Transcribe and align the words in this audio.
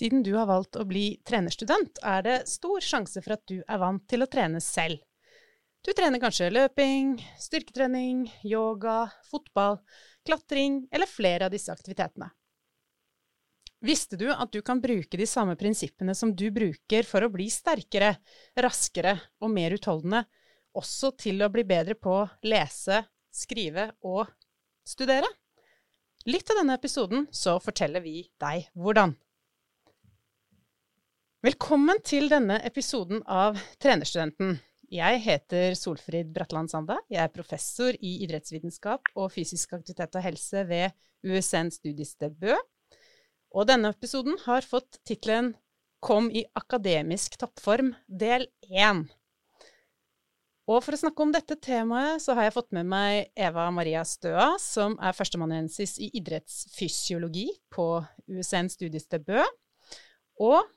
Siden 0.00 0.22
du 0.24 0.30
har 0.32 0.46
valgt 0.48 0.78
å 0.80 0.86
bli 0.88 1.18
trenerstudent, 1.28 1.98
er 2.00 2.22
det 2.24 2.36
stor 2.48 2.80
sjanse 2.80 3.20
for 3.20 3.34
at 3.34 3.42
du 3.50 3.58
er 3.60 3.80
vant 3.82 4.00
til 4.08 4.24
å 4.24 4.28
trene 4.32 4.56
selv. 4.64 4.96
Du 5.84 5.90
trener 5.92 6.22
kanskje 6.22 6.48
løping, 6.48 7.18
styrketrening, 7.36 8.22
yoga, 8.48 9.10
fotball, 9.28 9.76
klatring 10.24 10.86
eller 10.88 11.10
flere 11.10 11.50
av 11.50 11.52
disse 11.52 11.68
aktivitetene. 11.72 12.30
Visste 13.84 14.16
du 14.16 14.26
at 14.32 14.48
du 14.56 14.62
kan 14.64 14.80
bruke 14.80 15.20
de 15.20 15.28
samme 15.28 15.58
prinsippene 15.60 16.16
som 16.16 16.32
du 16.32 16.48
bruker 16.48 17.04
for 17.04 17.24
å 17.24 17.32
bli 17.36 17.50
sterkere, 17.52 18.14
raskere 18.56 19.18
og 19.44 19.52
mer 19.52 19.76
utholdende, 19.76 20.24
også 20.80 21.12
til 21.20 21.44
å 21.44 21.52
bli 21.52 21.68
bedre 21.68 22.00
på 22.00 22.22
å 22.22 22.28
lese, 22.48 23.04
skrive 23.28 23.90
og 24.00 24.32
studere? 24.80 25.28
Litt 26.24 26.48
av 26.48 26.64
denne 26.64 26.80
episoden, 26.80 27.28
så 27.32 27.60
forteller 27.60 28.00
vi 28.00 28.30
deg 28.40 28.72
hvordan. 28.72 29.20
Velkommen 31.40 31.96
til 32.04 32.26
denne 32.28 32.58
episoden 32.68 33.22
av 33.24 33.56
Trenerstudenten. 33.80 34.58
Jeg 34.92 35.20
heter 35.24 35.72
Solfrid 35.72 36.34
Bratland 36.34 36.68
Sande. 36.68 36.98
Jeg 37.08 37.22
er 37.22 37.30
professor 37.32 37.96
i 37.96 38.10
idrettsvitenskap 38.26 39.06
og 39.14 39.30
fysisk 39.32 39.70
aktivitet 39.72 40.18
og 40.20 40.20
helse 40.26 40.60
ved 40.68 40.92
USN 41.24 41.70
studiested 41.72 42.34
Bø. 42.42 42.58
Og 43.56 43.64
denne 43.70 43.88
episoden 43.94 44.36
har 44.42 44.68
fått 44.68 44.98
tittelen 45.08 45.54
Kom 46.04 46.28
i 46.28 46.42
akademisk 46.60 47.38
toppform, 47.40 47.94
del 48.04 48.44
én. 48.68 49.00
Og 50.68 50.82
for 50.84 50.92
å 50.92 51.00
snakke 51.00 51.24
om 51.24 51.32
dette 51.32 51.56
temaet, 51.56 52.20
så 52.20 52.36
har 52.36 52.50
jeg 52.50 52.56
fått 52.58 52.68
med 52.76 52.90
meg 52.92 53.30
Eva 53.32 53.64
Maria 53.72 54.02
Støa, 54.04 54.58
som 54.60 54.98
er 55.00 55.16
førsteamanuensis 55.16 55.96
i 56.04 56.10
idrettsfysiologi 56.20 57.46
på 57.72 57.88
USN 58.28 58.68
studiested 58.76 59.24
Bø. 59.24 59.40
Og 60.40 60.68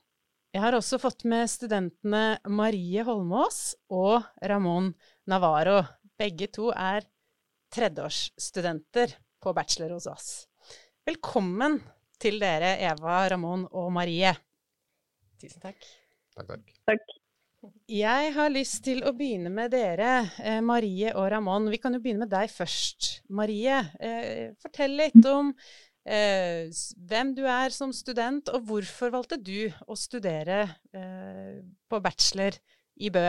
jeg 0.54 0.62
har 0.62 0.76
også 0.76 1.00
fått 1.02 1.24
med 1.26 1.50
studentene 1.50 2.38
Marie 2.46 3.02
Holmås 3.02 3.74
og 3.90 4.22
Ramón 4.38 4.92
Navarro. 5.26 5.80
Begge 6.14 6.46
to 6.54 6.68
er 6.70 7.02
tredjeårsstudenter 7.74 9.16
på 9.42 9.54
bachelor 9.56 9.96
hos 9.96 10.06
oss. 10.06 10.28
Velkommen 11.04 11.80
til 12.22 12.38
dere, 12.38 12.76
Eva, 12.86 13.24
Ramón 13.32 13.66
og 13.74 13.90
Marie. 13.96 14.30
Tusen 15.42 15.64
takk. 15.64 15.82
Takk, 16.38 16.52
takk. 16.52 16.72
Takk. 16.92 17.18
Jeg 17.90 18.30
har 18.36 18.52
lyst 18.52 18.84
til 18.86 19.02
å 19.02 19.14
begynne 19.16 19.50
med 19.50 19.74
dere, 19.74 20.28
eh, 20.38 20.60
Marie 20.62 21.16
og 21.16 21.32
Ramón. 21.32 21.66
Vi 21.72 21.82
kan 21.82 21.96
jo 21.96 22.02
begynne 22.04 22.28
med 22.28 22.30
deg 22.30 22.52
først. 22.52 23.24
Marie, 23.28 23.80
eh, 23.98 24.54
fortell 24.62 24.94
litt 25.02 25.26
om 25.26 25.50
eh, 26.06 26.70
hvem 27.08 27.34
du 27.36 27.42
er 27.48 27.74
som 27.74 27.92
student, 27.92 28.48
og 28.54 28.68
hvorfor 28.68 29.12
valgte 29.14 29.40
du 29.40 29.68
å 29.88 29.96
studere 29.98 30.62
eh, 30.94 31.60
på 31.90 32.00
bachelor 32.04 32.56
i 33.00 33.10
Bø? 33.14 33.26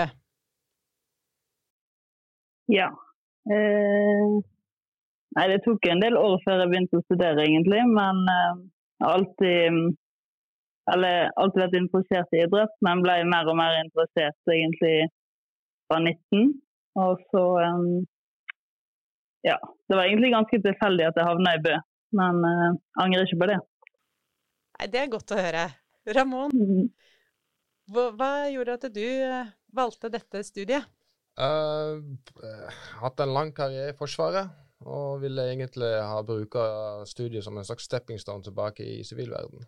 Ja. 2.72 2.90
Eh, 3.52 4.40
nei, 5.38 5.45
det 5.52 5.62
tok 5.66 5.86
en 5.92 6.02
del 6.02 6.17
år 6.17 6.40
før 6.45 6.64
jeg 6.64 6.72
begynte 6.72 7.02
å 7.02 7.06
studere, 7.06 7.45
egentlig. 7.45 7.84
Men 7.92 8.26
eh, 8.32 8.66
jeg 9.00 9.08
har 9.08 9.20
alltid 9.20 9.95
eller 10.94 11.32
alltid 11.42 11.64
vært 11.64 11.78
interessert 11.80 12.36
i 12.36 12.44
idrett, 12.45 12.73
men 12.86 13.02
ble 13.06 13.17
mer 13.30 13.48
og 13.50 13.58
mer 13.58 13.80
interessert 13.80 14.54
egentlig 14.54 15.08
fra 15.89 15.98
19. 16.02 16.52
Og 17.02 17.23
så 17.32 17.45
um, 17.62 17.88
Ja. 19.45 19.58
Det 19.89 19.98
var 19.98 20.08
egentlig 20.08 20.32
ganske 20.34 20.58
tilfeldig 20.62 21.04
at 21.05 21.17
jeg 21.20 21.28
havna 21.28 21.52
i 21.54 21.61
Bø, 21.61 21.73
men 22.15 22.42
uh, 22.45 22.76
angrer 23.03 23.27
ikke 23.27 23.42
på 23.43 23.49
det. 23.52 23.59
Nei, 24.76 24.87
Det 24.92 25.02
er 25.02 25.11
godt 25.11 25.33
å 25.36 25.39
høre. 25.39 25.65
Ramón, 26.15 26.53
Mm. 26.55 26.89
hva, 27.93 28.09
hva 28.17 28.30
gjorde 28.52 28.76
at 28.77 28.86
du 28.93 29.05
eh, 29.05 29.49
valgte 29.73 30.11
dette 30.14 30.43
studiet? 30.45 30.86
Uh, 31.36 31.99
hatt 33.02 33.20
en 33.20 33.33
lang 33.36 33.52
karriere 33.55 33.92
i 33.92 33.98
Forsvaret, 33.98 34.52
og 34.86 35.21
ville 35.23 35.48
egentlig 35.52 35.89
ha 35.99 36.21
bruka 36.23 36.64
studiet 37.09 37.43
som 37.43 37.58
en 37.58 37.65
slags 37.67 37.87
stepping 37.89 38.20
stone 38.21 38.45
tilbake 38.45 38.86
i 38.86 39.04
sivilverden. 39.04 39.65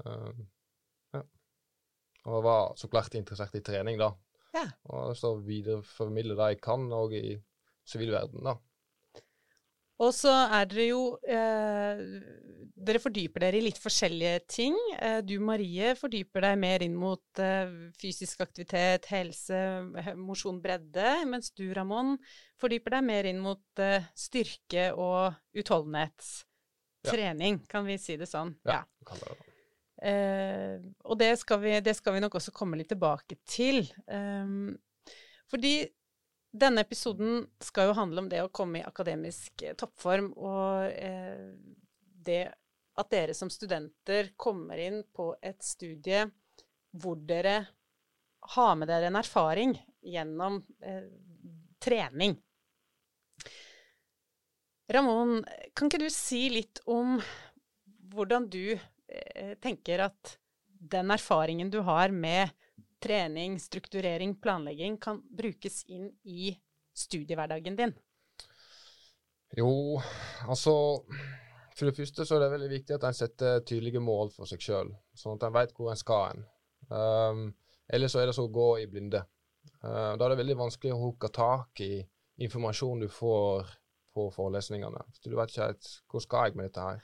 Uh, 0.00 0.32
ja. 1.14 1.22
Og 2.24 2.44
var 2.46 2.72
så 2.80 2.88
klart 2.88 3.14
interessert 3.18 3.54
i 3.54 3.62
trening, 3.64 4.00
da. 4.00 4.14
Ja. 4.54 4.64
Og 4.94 5.16
så 5.18 5.34
videreformidle 5.44 6.36
det 6.38 6.54
jeg 6.54 6.62
kan 6.64 6.86
òg 6.94 7.14
i 7.18 7.34
sivilverden, 7.84 8.42
da. 8.46 8.56
Og 10.02 10.10
så 10.10 10.26
er 10.50 10.64
dere 10.66 10.84
jo 10.88 11.02
eh, 11.22 12.00
Dere 12.84 12.98
fordyper 13.00 13.40
dere 13.44 13.58
i 13.60 13.62
litt 13.64 13.78
forskjellige 13.78 14.40
ting. 14.50 14.74
Eh, 14.98 15.20
du 15.22 15.36
Marie 15.40 15.92
fordyper 15.96 16.40
deg 16.48 16.58
mer 16.60 16.82
inn 16.84 16.96
mot 16.98 17.38
eh, 17.40 17.70
fysisk 18.00 18.40
aktivitet, 18.44 19.06
helse, 19.12 19.54
he- 20.04 20.16
mosjon, 20.18 20.58
bredde. 20.64 21.06
Mens 21.30 21.52
du, 21.54 21.68
Ramón, 21.76 22.16
fordyper 22.60 22.90
deg 22.98 23.04
mer 23.06 23.24
inn 23.30 23.38
mot 23.44 23.62
eh, 23.80 24.02
styrke 24.18 24.90
og 24.98 25.32
utholdenhetstrening, 25.62 27.62
kan 27.70 27.86
vi 27.86 27.96
si 28.02 28.16
det 28.20 28.26
sånn. 28.28 28.50
Ja, 28.68 28.82
kan 29.06 29.18
det. 29.22 29.36
Eh, 30.04 30.74
og 31.06 31.16
det 31.22 31.30
skal, 31.40 31.58
vi, 31.62 31.78
det 31.86 31.94
skal 31.96 32.12
vi 32.18 32.24
nok 32.26 32.34
også 32.40 32.52
komme 32.52 32.76
litt 32.80 32.90
tilbake 32.92 33.34
til. 33.48 33.86
Um, 34.10 34.74
fordi 35.48 35.76
denne 36.54 36.84
episoden 36.84 37.46
skal 37.62 37.90
jo 37.90 37.96
handle 37.98 38.22
om 38.22 38.28
det 38.30 38.42
å 38.44 38.52
komme 38.54 38.80
i 38.80 38.86
akademisk 38.86 39.64
eh, 39.66 39.74
toppform, 39.78 40.30
og 40.38 40.92
eh, 40.94 41.50
det 42.24 42.44
at 42.94 43.10
dere 43.10 43.34
som 43.34 43.50
studenter 43.50 44.30
kommer 44.38 44.78
inn 44.78 45.00
på 45.10 45.32
et 45.42 45.62
studie 45.66 46.22
hvor 46.94 47.18
dere 47.18 47.56
har 48.54 48.74
med 48.78 48.88
dere 48.88 49.10
en 49.10 49.18
erfaring 49.18 49.74
gjennom 50.04 50.60
eh, 50.84 51.08
trening. 51.82 52.36
Ramón, 54.94 55.40
kan 55.74 55.88
ikke 55.88 56.04
du 56.04 56.10
si 56.12 56.44
litt 56.52 56.82
om 56.86 57.16
hvordan 58.14 58.46
du 58.52 58.76
eh, 58.76 59.54
tenker 59.64 60.04
at 60.06 60.36
den 60.68 61.10
erfaringen 61.10 61.72
du 61.72 61.80
har 61.82 62.12
med 62.12 62.52
trening, 63.04 63.58
strukturering, 63.60 64.34
planlegging, 64.40 64.96
kan 65.00 65.20
brukes 65.36 65.82
inn 65.92 66.08
i 66.24 66.54
studiehverdagen 66.96 67.76
din? 67.76 67.92
Jo, 69.56 70.00
altså 70.48 71.04
For 71.74 71.88
det 71.88 71.96
første 71.96 72.24
så 72.26 72.36
er 72.36 72.44
det 72.44 72.52
veldig 72.52 72.70
viktig 72.70 72.94
at 72.94 73.04
en 73.08 73.16
setter 73.18 73.62
tydelige 73.66 74.00
mål 74.02 74.28
for 74.30 74.46
seg 74.46 74.62
sjøl, 74.62 74.92
sånn 75.18 75.40
at 75.40 75.46
en 75.48 75.54
vet 75.56 75.72
hvor 75.74 75.90
en 75.90 75.98
skal 75.98 76.28
hen. 76.28 76.44
Um, 76.86 77.40
eller 77.90 78.10
så 78.10 78.20
er 78.20 78.28
det 78.30 78.36
så 78.36 78.44
å 78.46 78.52
gå 78.54 78.68
i 78.78 78.86
blinde. 78.86 79.24
Uh, 79.82 80.14
da 80.14 80.20
er 80.22 80.30
det 80.32 80.38
veldig 80.38 80.56
vanskelig 80.60 80.94
å 80.94 81.00
hooke 81.00 81.32
tak 81.34 81.82
i 81.82 81.96
informasjon 82.46 83.02
du 83.02 83.08
får 83.10 83.72
på 84.14 84.28
forelesningene. 84.36 85.02
Du 85.26 85.34
vet 85.34 85.50
ikke 85.50 85.66
helt 85.66 85.90
hvor 86.06 86.22
skal 86.22 86.46
jeg 86.46 86.60
med 86.60 86.70
dette 86.70 86.86
her. 86.86 87.02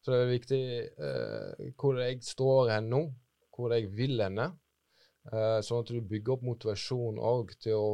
Så 0.00 0.14
det 0.14 0.22
er 0.22 0.32
viktig 0.32 0.62
uh, 0.96 1.68
hvor 1.76 2.00
jeg 2.00 2.24
står 2.24 2.72
hen 2.72 2.88
nå, 2.94 3.02
hvor 3.52 3.76
jeg 3.76 3.92
vil 4.00 4.16
henne. 4.24 4.48
Uh, 5.28 5.60
sånn 5.60 5.82
at 5.82 5.90
du 5.92 6.00
bygger 6.00 6.38
opp 6.38 6.44
motivasjon 6.48 7.18
òg 7.20 7.52
til 7.60 7.76
å 7.76 7.88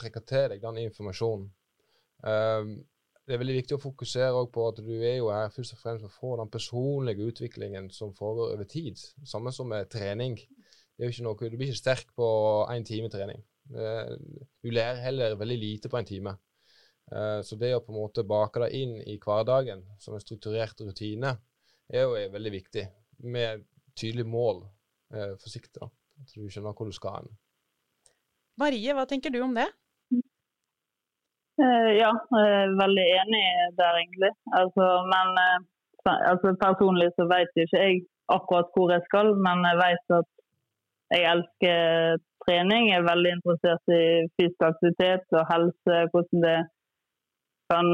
trekke 0.00 0.22
til 0.24 0.46
deg 0.54 0.62
den 0.62 0.78
informasjonen. 0.86 1.50
Um, 2.24 2.70
det 3.28 3.36
er 3.36 3.42
veldig 3.42 3.56
viktig 3.58 3.76
å 3.76 3.82
fokusere 3.82 4.46
på 4.50 4.64
at 4.70 4.80
du 4.82 4.94
er 4.96 5.18
jo 5.18 5.28
her 5.30 5.52
først 5.52 5.76
og 5.76 5.82
fremst 5.82 6.06
for 6.06 6.08
å 6.08 6.16
få 6.16 6.30
den 6.40 6.50
personlige 6.50 7.26
utviklingen 7.30 7.90
som 7.94 8.14
foregår 8.16 8.56
over 8.56 8.66
tid. 8.68 8.98
Samme 9.28 9.52
som 9.54 9.68
med 9.70 9.90
trening. 9.92 10.40
Noe, 11.00 11.36
Du 11.36 11.56
blir 11.56 11.68
ikke 11.68 11.78
sterk 11.78 12.10
på 12.16 12.26
én 12.72 12.84
time 12.84 13.12
trening. 13.12 13.44
Eh, 13.70 14.16
Du 14.60 14.72
lærer 14.72 14.98
heller 15.04 15.36
veldig 15.38 15.58
lite 15.60 15.88
på 15.88 16.00
en 16.00 16.08
time. 16.08 16.34
Så 17.10 17.56
det 17.58 17.72
å 17.74 17.80
på 17.82 17.90
en 17.90 17.98
måte 17.98 18.22
bake 18.22 18.60
det 18.62 18.74
inn 18.78 18.92
i 19.02 19.16
hverdagen 19.18 19.80
som 19.98 20.14
en 20.14 20.22
strukturert 20.22 20.78
rutine, 20.86 21.32
er 21.90 22.04
jo 22.04 22.18
veldig 22.34 22.52
viktig. 22.54 22.84
Med 23.26 23.64
tydelig 23.98 24.26
mål 24.30 24.60
for 25.10 25.48
sikte. 25.50 25.88
At 26.20 26.34
du 26.36 26.48
skjønner 26.48 26.76
hvor 26.76 26.88
du 26.88 26.96
skal 26.96 27.20
hen. 27.20 27.30
Marie, 28.60 28.94
hva 28.96 29.06
tenker 29.08 29.32
du 29.32 29.40
om 29.44 29.54
det? 29.56 29.68
Eh, 31.60 31.90
ja, 31.98 32.10
jeg 32.40 32.50
er 32.56 32.74
veldig 32.80 33.06
enig 33.20 33.44
der, 33.78 33.98
egentlig. 34.02 34.32
Altså, 34.60 34.86
men 35.12 35.28
eh, 35.44 35.58
altså, 36.30 36.54
personlig 36.64 37.08
så 37.16 37.26
vet 37.32 37.56
jo 37.56 37.66
ikke 37.66 37.84
jeg 37.84 38.02
akkurat 38.36 38.72
hvor 38.74 38.92
jeg 38.94 39.04
skal, 39.08 39.32
men 39.46 39.64
jeg 39.68 39.80
vet 39.80 40.16
at 40.20 40.30
jeg 41.14 41.28
elsker 41.34 42.20
trening. 42.44 42.90
Jeg 42.90 43.00
er 43.00 43.08
veldig 43.12 43.32
interessert 43.36 43.94
i 43.96 44.02
fysisk 44.36 44.68
aktivitet 44.70 45.38
og 45.38 45.48
helse, 45.52 46.02
hvordan 46.12 46.44
det 46.46 46.58
kan 47.72 47.90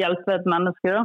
hjelpe 0.00 0.34
et 0.34 0.50
menneske. 0.52 0.96
Da. 0.96 1.04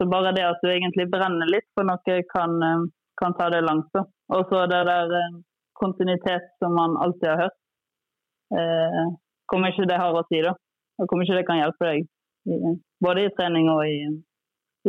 Så 0.00 0.06
bare 0.08 0.32
det 0.36 0.44
at 0.48 0.62
du 0.64 0.68
egentlig 0.72 1.10
brenner 1.12 1.48
litt 1.52 1.66
for 1.76 1.84
noe, 1.84 2.14
kan, 2.34 2.52
eh, 2.64 2.84
kan 3.22 3.36
ta 3.38 3.48
det 3.52 3.62
langt. 3.66 3.92
Og 4.34 4.42
så 4.50 4.64
det 4.70 4.80
der 4.88 5.14
eh, 5.18 5.40
kontinuitet 5.80 6.48
som 6.62 6.76
man 6.76 6.96
alltid 7.04 7.28
har 7.32 7.42
hørt. 7.44 7.58
Eh, 8.58 9.04
kommer 9.50 9.72
ikke 9.72 9.88
det 9.90 10.00
har 10.00 10.16
å 10.16 10.24
si, 10.28 10.40
da. 10.46 10.54
Og 11.00 11.08
kommer 11.08 11.26
ikke 11.26 11.40
det 11.40 11.46
kan 11.48 11.60
hjelpe 11.60 11.86
deg, 11.88 12.08
både 13.00 13.24
i 13.24 13.30
trening 13.36 13.70
og 13.72 13.80
i, 13.88 13.96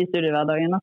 i 0.01 0.07
studiehverdagen. 0.10 0.75
da. 0.75 0.81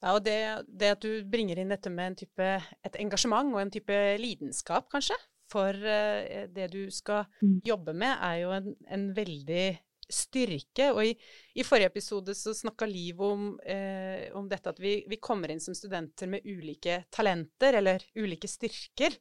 Ja, 0.00 0.14
og 0.14 0.22
det, 0.24 0.38
det, 0.80 0.94
at 0.94 1.02
du 1.04 1.26
bringer 1.28 1.58
inn 1.60 1.72
dette 1.74 1.90
med 1.92 2.16
type, 2.20 2.46
et 2.86 2.96
engasjement 3.02 3.52
og 3.52 3.60
en 3.60 3.72
type 3.74 3.96
lidenskap, 4.22 4.86
kanskje, 4.92 5.18
for 5.50 5.74
uh, 5.74 6.46
det 6.54 6.70
du 6.72 6.84
skal 6.94 7.26
mm. 7.42 7.58
jobbe 7.66 7.92
med, 7.92 8.14
er 8.16 8.38
jo 8.44 8.54
en, 8.54 8.70
en 8.88 9.08
veldig 9.16 9.66
styrke. 10.14 10.90
Og 10.94 11.04
i, 11.06 11.14
i, 11.54 11.64
forrige 11.66 11.90
episode 11.90 12.34
så 12.38 12.54
snakka 12.56 12.88
Liv 12.90 13.20
om, 13.24 13.52
eh, 13.64 14.28
om, 14.36 14.48
dette 14.50 14.72
at 14.72 14.80
vi, 14.82 15.00
vi, 15.10 15.20
kommer 15.22 15.52
inn 15.52 15.62
som 15.62 15.76
studenter 15.76 16.30
med 16.30 16.46
ulike 16.46 17.04
talenter, 17.12 17.78
eller 17.80 18.04
ulike 18.18 18.50
styrker. 18.50 19.16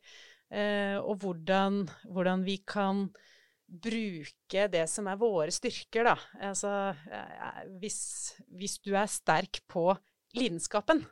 Eh, 0.50 0.98
og 0.98 1.22
hvordan, 1.22 1.84
hvordan, 2.10 2.46
vi 2.48 2.60
kan 2.66 3.08
bruke 3.70 4.66
det 4.74 4.88
som 4.90 5.08
er 5.12 5.22
våre 5.22 5.54
styrker, 5.54 6.10
da. 6.10 6.18
Altså 6.50 6.74
eh, 7.12 7.64
hvis, 7.82 8.02
hvis 8.58 8.80
du 8.82 8.96
er 8.98 9.10
sterk 9.12 9.62
på 9.70 9.92
lidenskapen, 10.38 11.06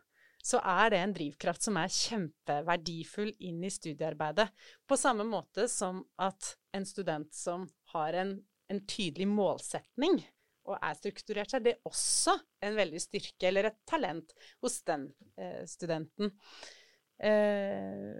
så 0.47 0.61
er 0.63 0.91
det 0.93 0.99
en 1.01 1.13
drivkraft 1.15 1.65
som 1.65 1.77
er 1.79 1.91
kjempeverdifull 1.91 3.33
inn 3.49 3.63
i 3.67 3.71
studiearbeidet. 3.73 4.47
På 4.87 4.97
samme 4.99 5.25
måte 5.27 5.67
som 5.71 6.03
at 6.23 6.53
en 6.77 6.85
student 6.87 7.33
som 7.35 7.65
har 7.93 8.15
en, 8.21 8.37
en 8.71 8.81
tydelig 8.89 9.27
målsetning 9.29 10.19
og 10.67 10.75
er 10.83 10.97
strukturert 10.97 11.51
så 11.51 11.59
er 11.59 11.65
det 11.65 11.77
også 11.87 12.35
en 12.65 12.75
veldig 12.77 13.01
styrke, 13.01 13.47
eller 13.49 13.69
et 13.69 13.77
talent, 13.87 14.33
hos 14.63 14.81
den 14.87 15.07
eh, 15.39 15.63
studenten. 15.69 16.33
Eh, 17.23 18.17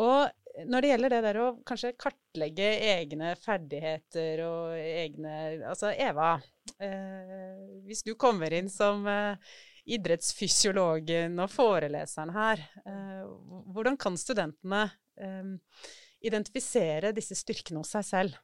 og 0.00 0.66
når 0.70 0.82
det 0.82 0.92
gjelder 0.92 1.12
det 1.12 1.22
der 1.26 1.38
å 1.42 1.48
kanskje 1.68 1.96
kartlegge 2.00 2.68
egne 2.94 3.34
ferdigheter 3.38 4.40
og 4.46 4.78
egne 4.78 5.34
Altså 5.68 5.90
Eva, 5.92 6.32
eh, 6.80 7.66
hvis 7.86 8.04
du 8.06 8.14
kommer 8.18 8.54
inn 8.56 8.70
som 8.72 9.04
eh, 9.10 9.52
idrettsfysiologen 9.90 11.36
og 11.42 11.52
foreleseren 11.52 12.32
her, 12.36 12.62
eh, 12.86 13.26
hvordan 13.74 13.98
kan 14.00 14.16
studentene 14.20 14.86
eh, 15.20 15.90
identifisere 16.24 17.12
disse 17.16 17.36
styrkene 17.38 17.82
hos 17.82 17.92
seg 17.98 18.08
selv? 18.08 18.40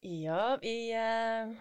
Ja, 0.00 0.58
i, 0.62 0.92
eh, 0.94 1.54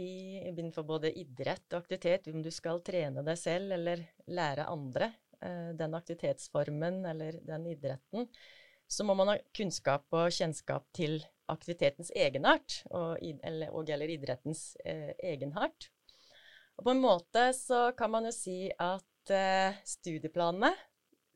i, 0.00 0.10
innenfor 0.48 0.86
både 0.88 1.12
idrett 1.12 1.66
og 1.74 1.82
aktivitet, 1.82 2.30
om 2.32 2.40
du 2.42 2.50
skal 2.54 2.80
trene 2.84 3.24
deg 3.26 3.36
selv 3.38 3.74
eller 3.76 4.06
lære 4.32 4.64
andre, 4.72 5.10
Eh, 5.42 5.74
den 5.74 5.94
aktivitetsformen 5.94 7.04
eller 7.06 7.32
den 7.32 7.66
idretten, 7.66 8.28
så 8.86 9.04
må 9.04 9.14
man 9.18 9.32
ha 9.32 9.38
kunnskap 9.56 10.04
og 10.14 10.30
kjennskap 10.30 10.84
til 10.94 11.16
aktivitetens 11.50 12.12
egenart, 12.14 12.82
og, 12.94 13.16
eller, 13.22 13.72
og 13.74 13.90
eller 13.90 14.12
idrettens 14.12 14.76
eh, 14.86 15.10
egenart. 15.32 15.88
Og 16.78 16.86
på 16.86 16.94
en 16.94 17.02
måte 17.02 17.48
så 17.56 17.88
kan 17.98 18.12
man 18.12 18.28
jo 18.28 18.34
si 18.36 18.70
at 18.70 19.34
eh, 19.34 19.80
studieplanene, 19.88 20.70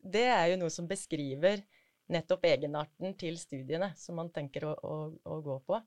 det 0.07 0.29
er 0.31 0.53
jo 0.53 0.61
noe 0.61 0.71
som 0.71 0.87
beskriver 0.87 1.65
nettopp 2.13 2.47
egenarten 2.47 3.17
til 3.19 3.41
studiene 3.41 3.91
som 3.99 4.21
man 4.21 4.31
tenker 4.31 4.69
å, 4.69 4.77
å, 4.77 4.97
å 5.27 5.41
gå 5.43 5.59
på. 5.67 5.81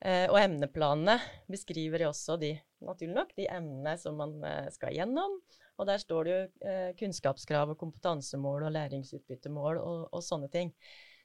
Eh, 0.00 0.26
og 0.32 0.38
emneplanene 0.40 1.18
beskriver 1.50 2.06
jo 2.06 2.12
også 2.14 2.38
de, 2.40 2.54
naturlig 2.80 3.16
nok, 3.18 3.34
de 3.36 3.44
emnene 3.52 3.92
som 4.00 4.16
man 4.16 4.38
eh, 4.48 4.70
skal 4.72 4.94
gjennom, 4.96 5.36
og 5.76 5.88
der 5.88 6.00
står 6.00 6.24
det 6.24 6.32
jo 6.32 6.68
eh, 6.70 6.88
kunnskapskrav 6.96 7.74
og 7.74 7.78
kompetansemål 7.80 8.64
og 8.68 8.74
læringsutbyttemål 8.78 9.80
og, 9.80 10.06
og, 10.08 10.22
sånne 10.24 10.48
ting. 10.52 10.72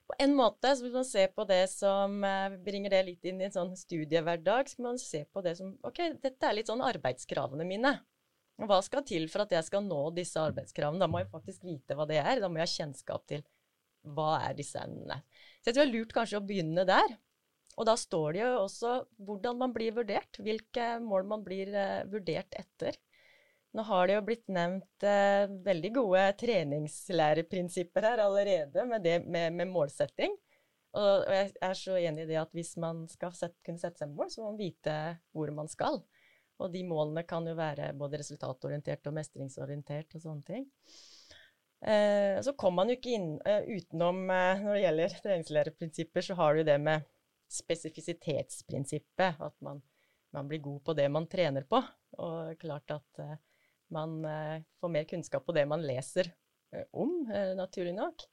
På 0.06 0.18
en 0.22 0.36
måte, 0.38 0.69
så 0.75 0.83
Hvis 0.83 0.94
man 0.94 1.07
ser 1.07 1.31
på 1.33 1.48
det 1.50 1.63
som 1.72 2.19
bringer 2.62 2.94
det 2.94 3.00
litt 3.07 3.24
inn 3.25 3.39
i 3.42 3.48
en 3.48 3.56
sånn 3.56 3.72
studiehverdag, 3.80 4.68
så 4.69 4.78
kan 4.78 4.89
man 4.92 5.00
se 5.01 5.24
på 5.25 5.42
det 5.42 5.56
som 5.57 5.71
OK, 5.88 6.04
dette 6.21 6.45
er 6.45 6.60
litt 6.60 6.69
sånn 6.69 6.83
arbeidskravene 6.86 7.66
mine. 7.66 7.95
Hva 8.62 8.78
skal 8.86 9.01
til 9.07 9.25
for 9.31 9.44
at 9.44 9.56
jeg 9.56 9.66
skal 9.66 9.81
nå 9.88 10.04
disse 10.16 10.38
arbeidskravene? 10.39 11.01
Da 11.01 11.10
må 11.10 11.24
jeg 11.24 11.31
faktisk 11.31 11.66
vite 11.66 11.98
hva 11.98 12.06
det 12.07 12.21
er. 12.21 12.38
Da 12.44 12.51
må 12.51 12.62
jeg 12.62 12.68
ha 12.68 12.75
kjennskap 12.75 13.25
til 13.31 13.42
hva 14.13 14.36
er 14.45 14.54
disse 14.60 14.78
emnene. 14.78 15.24
Så 15.60 15.71
jeg 15.71 15.75
tror 15.75 15.81
det 15.81 15.89
er 15.89 15.95
lurt 15.95 16.13
kanskje 16.16 16.39
å 16.39 16.45
begynne 16.45 16.86
der. 16.86 17.18
Og 17.75 17.88
da 17.89 17.95
står 18.00 18.36
det 18.36 18.44
jo 18.44 18.51
også 18.62 18.94
hvordan 19.27 19.60
man 19.60 19.74
blir 19.75 19.95
vurdert, 19.98 20.39
hvilke 20.39 20.95
mål 21.04 21.27
man 21.33 21.44
blir 21.44 21.74
uh, 21.75 22.06
vurdert 22.12 22.56
etter. 22.56 22.95
Nå 23.75 23.83
har 23.83 24.07
det 24.07 24.16
jo 24.16 24.24
blitt 24.24 24.45
nevnt 24.56 25.04
eh, 25.04 25.51
veldig 25.66 25.89
gode 25.98 26.22
treningslæreprinsipper 26.39 28.06
her 28.07 28.22
allerede, 28.24 28.86
med, 28.88 29.04
det, 29.04 29.18
med, 29.27 29.51
med 29.51 29.68
målsetting. 29.68 30.38
Og, 30.95 31.25
jeg 31.27 31.50
er 31.68 31.75
så 31.75 31.98
enig 32.00 32.24
i 32.24 32.30
det 32.30 32.38
at 32.39 32.54
hvis 32.56 32.77
man 32.80 33.04
skal 33.12 33.33
sette, 33.36 33.60
kunne 33.68 33.81
sette 33.81 34.00
seg 34.00 34.13
mål, 34.16 34.30
så 34.31 34.45
må 34.45 34.54
man 34.54 34.62
vite 34.62 34.94
hvor 35.36 35.51
man 35.57 35.68
skal. 35.68 36.00
Og 36.63 36.71
de 36.71 36.86
målene 36.88 37.25
kan 37.28 37.48
jo 37.48 37.57
være 37.57 37.92
både 38.00 38.21
resultatorientert 38.21 39.12
og 39.12 39.18
mestringsorientert 39.18 40.16
og 40.16 40.24
sånne 40.24 40.48
ting. 40.48 40.69
Eh, 41.83 42.39
så 42.48 42.56
kommer 42.56 42.80
man 42.80 42.94
jo 42.94 42.95
ikke 42.95 43.18
inn 43.18 43.33
eh, 43.45 43.68
utenom 43.75 44.24
eh, 44.31 44.62
Når 44.63 44.71
det 44.71 44.83
gjelder 44.86 45.18
treningslæreprinsipper, 45.25 46.25
så 46.25 46.39
har 46.39 46.56
du 46.56 46.63
jo 46.63 46.69
det 46.71 46.80
med 46.81 47.04
spesifisitetsprinsippet. 47.51 49.42
At 49.42 49.56
man, 49.62 49.81
man, 50.36 50.47
blir 50.47 50.59
god 50.63 50.83
på 50.86 50.95
det 50.97 51.09
man 51.12 51.27
trener 51.31 51.68
på. 51.69 51.81
Og 52.21 52.57
klart 52.62 52.92
at 52.95 53.21
uh, 53.21 53.38
man 53.94 54.18
uh, 54.25 54.63
får 54.81 54.94
mer 54.94 55.07
kunnskap 55.09 55.45
på 55.45 55.56
det 55.56 55.65
man 55.69 55.86
leser 55.86 56.31
uh, 56.75 56.86
om, 56.92 57.24
naturlig 57.57 57.95
nok. 57.95 58.27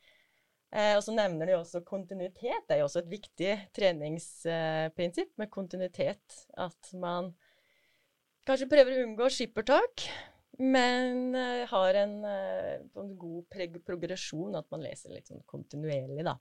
og 0.72 1.02
så 1.04 1.12
nevner 1.12 1.46
de 1.46 1.54
også 1.58 1.82
kontinuitet. 1.84 2.64
Det 2.64 2.74
er 2.74 2.78
jo 2.80 2.86
også 2.86 3.02
et 3.02 3.10
viktig 3.12 3.56
treningsprinsipp 3.76 5.34
med 5.36 5.50
kontinuitet. 5.52 6.38
At 6.56 6.94
man 6.96 7.34
kanskje 8.48 8.70
prøver 8.70 8.94
å 8.94 9.02
unngå 9.04 9.28
skippertak, 9.28 10.06
men 10.64 11.36
har 11.68 11.98
en, 12.00 12.14
en 12.24 13.12
god 13.20 13.52
progresjon, 13.84 14.56
at 14.56 14.72
man 14.72 14.80
leser 14.86 15.12
litt 15.12 15.28
sånn 15.28 15.44
kontinuerlig, 15.44 16.24
da. 16.24 16.38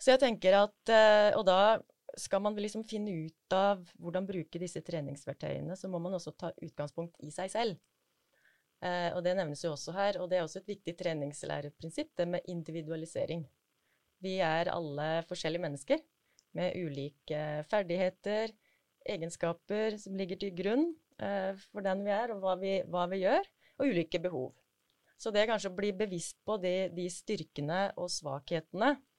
Så 0.00 0.14
jeg 0.14 0.22
tenker 0.22 0.56
at 0.56 0.92
Og 1.36 1.44
da 1.44 1.78
skal 2.18 2.42
man 2.42 2.56
liksom 2.58 2.84
finne 2.88 3.12
ut 3.26 3.54
av 3.54 3.82
hvordan 4.00 4.26
bruke 4.28 4.60
disse 4.60 4.82
treningsverktøyene, 4.84 5.76
så 5.76 5.90
må 5.90 6.00
man 6.02 6.16
også 6.16 6.32
ta 6.38 6.52
utgangspunkt 6.62 7.20
i 7.22 7.30
seg 7.34 7.52
selv. 7.52 7.78
Eh, 8.80 9.10
og 9.14 9.22
det 9.24 9.36
nevnes 9.38 9.62
jo 9.64 9.74
også 9.74 9.94
her. 9.96 10.20
Og 10.22 10.30
det 10.30 10.38
er 10.38 10.46
også 10.46 10.62
et 10.62 10.72
viktig 10.74 10.96
treningslæreprinsipp, 10.98 12.14
det 12.18 12.28
med 12.28 12.48
individualisering. 12.50 13.44
Vi 14.20 14.38
er 14.44 14.72
alle 14.72 15.10
forskjellige 15.28 15.64
mennesker 15.64 16.02
med 16.56 16.76
ulike 16.76 17.42
ferdigheter, 17.70 18.52
egenskaper 19.08 19.96
som 20.00 20.16
ligger 20.18 20.40
til 20.40 20.52
grunn 20.56 20.90
eh, 21.22 21.52
for 21.70 21.84
den 21.86 22.02
vi 22.04 22.12
er, 22.12 22.34
og 22.34 22.42
hva 22.42 22.56
vi, 22.60 22.80
hva 22.90 23.06
vi, 23.12 23.22
gjør, 23.22 23.46
og 23.78 23.92
ulike 23.92 24.20
behov. 24.20 24.50
Så 25.20 25.32
det 25.32 25.46
kanskje 25.48 25.70
å 25.70 25.76
bli 25.76 25.92
bevisst 25.96 26.38
på 26.48 26.56
de, 26.60 26.90
de 26.96 27.06
styrkene 27.12 27.90
og 28.00 28.08
svakhetene 28.12 28.94
Eh, 28.96 29.09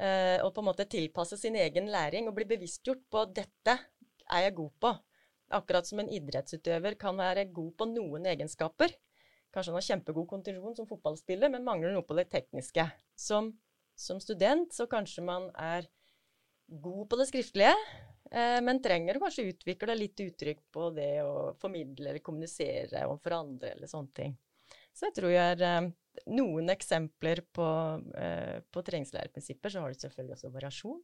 og 0.00 0.54
på 0.56 0.62
en 0.62 0.68
måte 0.70 0.86
tilpasse 0.88 1.36
sin 1.36 1.58
egen 1.60 1.90
læring 1.92 2.28
og 2.28 2.32
bli 2.38 2.46
bevisstgjort 2.48 3.02
på 3.12 3.20
at 3.20 3.34
dette 3.36 3.74
er 4.30 4.46
jeg 4.46 4.54
god 4.56 4.70
på. 4.80 4.92
Akkurat 5.58 5.88
som 5.88 6.00
en 6.00 6.10
idrettsutøver 6.14 6.96
kan 6.98 7.18
være 7.18 7.48
god 7.52 7.72
på 7.76 7.88
noen 7.90 8.28
egenskaper. 8.30 8.94
Kanskje 9.50 9.72
han 9.72 9.80
har 9.80 9.86
kjempegod 9.88 10.28
kondisjon 10.30 10.76
som 10.78 10.86
fotballspiller, 10.86 11.50
men 11.50 11.66
mangler 11.66 11.94
noe 11.94 12.06
på 12.06 12.14
det 12.18 12.28
tekniske. 12.30 12.84
Som, 13.18 13.50
som 13.98 14.20
student 14.22 14.70
så 14.74 14.86
kanskje 14.90 15.24
man 15.26 15.48
er 15.58 15.88
god 16.70 17.08
på 17.10 17.18
det 17.18 17.26
skriftlige, 17.32 17.72
eh, 18.30 18.60
men 18.62 18.78
trenger 18.82 19.18
å 19.18 19.24
kanskje 19.24 19.48
utvikle 19.50 19.98
litt 19.98 20.22
uttrykk 20.22 20.62
på 20.70 20.92
det 20.94 21.16
å 21.26 21.50
formidle 21.58 22.12
eller 22.12 22.22
kommunisere 22.22 23.08
overfor 23.08 23.40
andre 23.40 23.74
eller 23.74 23.90
sånne 23.90 24.14
ting. 24.14 24.38
Så 24.94 25.08
jeg 25.08 25.18
tror 25.18 25.34
jeg 25.34 25.56
er 25.56 25.66
eh, 25.66 25.90
noen 26.30 26.72
eksempler 26.72 27.42
på, 27.54 27.66
eh, 28.18 28.60
på 28.70 28.82
treningslæreprinsipper, 28.86 29.72
så 29.72 29.82
har 29.82 29.92
du 29.92 30.00
selvfølgelig 30.00 30.36
også 30.36 30.52
variasjon. 30.54 31.00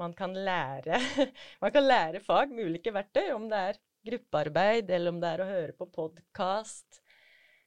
Man 0.00 0.14
kan, 0.16 0.34
lære, 0.34 0.98
man 1.62 1.72
kan 1.74 1.86
lære 1.86 2.22
fag 2.24 2.52
med 2.52 2.70
ulike 2.70 2.94
verktøy, 2.94 3.32
om 3.34 3.48
det 3.50 3.62
er 3.70 3.80
gruppearbeid, 4.08 4.90
eller 4.90 5.12
om 5.12 5.20
det 5.22 5.30
er 5.30 5.42
å 5.42 5.50
høre 5.50 5.76
på 5.78 5.88
podkast, 5.94 7.02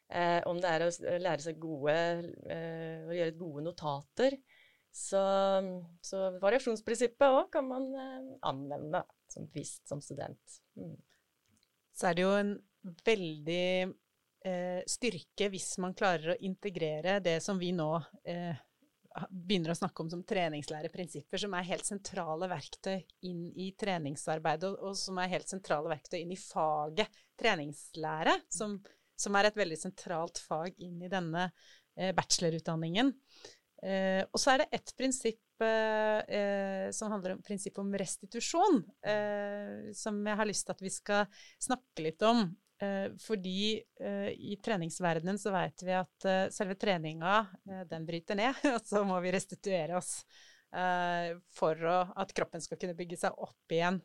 eh, 0.09 0.41
om 0.49 0.59
det 0.61 0.71
er 0.71 0.85
å 0.87 0.91
lære 1.21 1.45
seg 1.45 1.59
gode, 1.61 1.95
eh, 2.49 3.05
å 3.05 3.15
gjøre 3.15 3.39
gode 3.39 3.65
notater. 3.69 4.37
Så, 4.95 5.21
så 5.99 6.19
variasjonsprinsippet 6.39 7.27
òg 7.27 7.49
kan 7.51 7.67
man 7.67 7.89
eh, 7.99 8.31
anvende 8.47 9.03
som 9.31 9.47
visst 9.53 9.83
som 9.89 10.01
student. 10.03 10.59
Mm. 10.79 10.95
Så 11.95 12.09
er 12.09 12.15
det 12.15 12.23
jo 12.23 12.31
en 12.37 12.53
veldig 13.03 13.65
eh, 13.83 13.91
styrke 14.85 15.47
hvis 15.49 15.71
man 15.81 15.95
klarer 15.97 16.35
å 16.35 16.39
integrere 16.45 17.15
det 17.23 17.39
som 17.41 17.57
vi 17.57 17.71
nå 17.73 17.87
eh, 18.29 18.53
begynner 19.29 19.71
å 19.71 19.77
snakke 19.77 20.03
om 20.03 20.09
som 20.11 20.23
treningslæreprinsipper, 20.27 21.39
som 21.39 21.55
er 21.55 21.67
helt 21.69 21.87
sentrale 21.87 22.49
verktøy 22.51 22.97
inn 23.29 23.47
i 23.51 23.71
treningsarbeidet, 23.79 24.73
og, 24.75 24.95
som 24.99 25.19
er 25.21 25.31
helt 25.31 25.51
sentrale 25.51 25.91
verktøy 25.91 26.19
inn 26.21 26.33
i 26.35 26.39
faget 26.39 27.23
treningslære, 27.39 28.35
som, 28.51 28.77
som 29.19 29.37
er 29.39 29.49
et 29.49 29.59
veldig 29.59 29.79
sentralt 29.79 30.41
fag 30.43 30.75
inn 30.83 30.99
i 31.05 31.11
denne 31.11 31.47
eh, 31.47 32.11
bachelorutdanningen. 32.15 33.13
Eh, 33.85 34.21
og 34.25 34.41
så 34.41 34.53
er 34.53 34.63
det 34.63 34.69
ett 34.79 34.95
prinsipp 34.99 35.63
eh, 35.63 36.19
eh, 36.39 36.91
som 36.95 37.11
handler 37.13 37.37
om 37.37 37.43
prinsippet 37.45 37.83
om 37.83 37.95
restitusjon, 37.95 38.83
eh, 39.07 39.91
som 39.95 40.19
jeg 40.27 40.41
har 40.41 40.49
lyst 40.49 40.67
til 40.67 40.75
at 40.75 40.83
vi 40.83 40.93
skal 40.93 41.43
snakke 41.69 42.07
litt 42.07 42.27
om. 42.27 42.47
Eh, 42.77 43.11
fordi 43.19 43.83
eh, 43.99 44.29
i 44.29 44.57
treningsverdenen 44.63 45.39
så 45.39 45.51
vet 45.55 45.83
vi 45.87 45.93
at 45.95 46.25
eh, 46.27 46.47
selve 46.51 46.75
treninga, 46.75 47.37
den 47.87 48.07
bryter 48.07 48.35
ned, 48.35 48.59
og 48.75 48.81
så 48.83 49.05
må 49.07 49.19
vi 49.23 49.33
restituere 49.35 49.99
oss 50.01 50.19
for 51.55 51.79
at 51.87 52.31
kroppen 52.35 52.59
skal 52.59 52.75
kunne 52.75 52.97
bygge 52.97 53.15
seg 53.15 53.37
opp 53.39 53.71
igjen. 53.71 53.95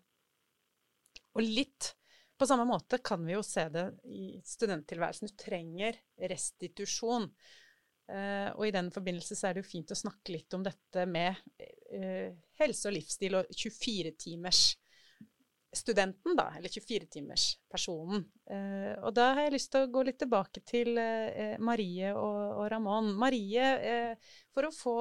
Og 1.34 1.40
litt 1.42 1.88
på 2.38 2.46
samme 2.46 2.62
måte 2.68 3.00
kan 3.02 3.24
vi 3.26 3.32
jo 3.34 3.40
se 3.42 3.64
det 3.74 3.82
i 4.06 4.36
studenttilværelsen. 4.46 5.32
Du 5.32 5.40
trenger 5.40 5.98
restitusjon. 6.30 7.26
og 8.54 8.62
i 8.68 8.70
den 8.76 8.92
forbindelse 8.94 9.34
så 9.34 9.48
er 9.48 9.56
det 9.56 9.64
jo 9.64 9.70
fint 9.72 9.90
å 9.90 9.98
snakke 9.98 10.36
litt 10.36 10.54
om 10.54 10.62
dette 10.62 11.08
med 11.10 11.42
helse 12.60 12.86
og 12.86 12.94
livsstil 13.00 13.40
og 13.40 13.50
24-timers 13.50 14.62
studenten, 15.76 16.34
da, 16.38 16.48
eller 16.58 16.72
24-timerspersonen. 16.72 18.24
Eh, 18.50 18.94
og 18.98 19.14
da 19.14 19.30
har 19.36 19.46
jeg 19.46 19.54
lyst 19.54 19.70
til 19.72 19.86
å 19.86 19.90
gå 19.92 20.02
litt 20.08 20.18
tilbake 20.18 20.62
til 20.66 20.98
eh, 20.98 21.54
Marie 21.62 22.10
og, 22.10 22.40
og, 22.56 22.64
Ramón. 22.72 23.12
Marie, 23.18 23.70
eh, 23.78 24.34
for 24.54 24.66
å 24.66 24.74
få 24.74 24.98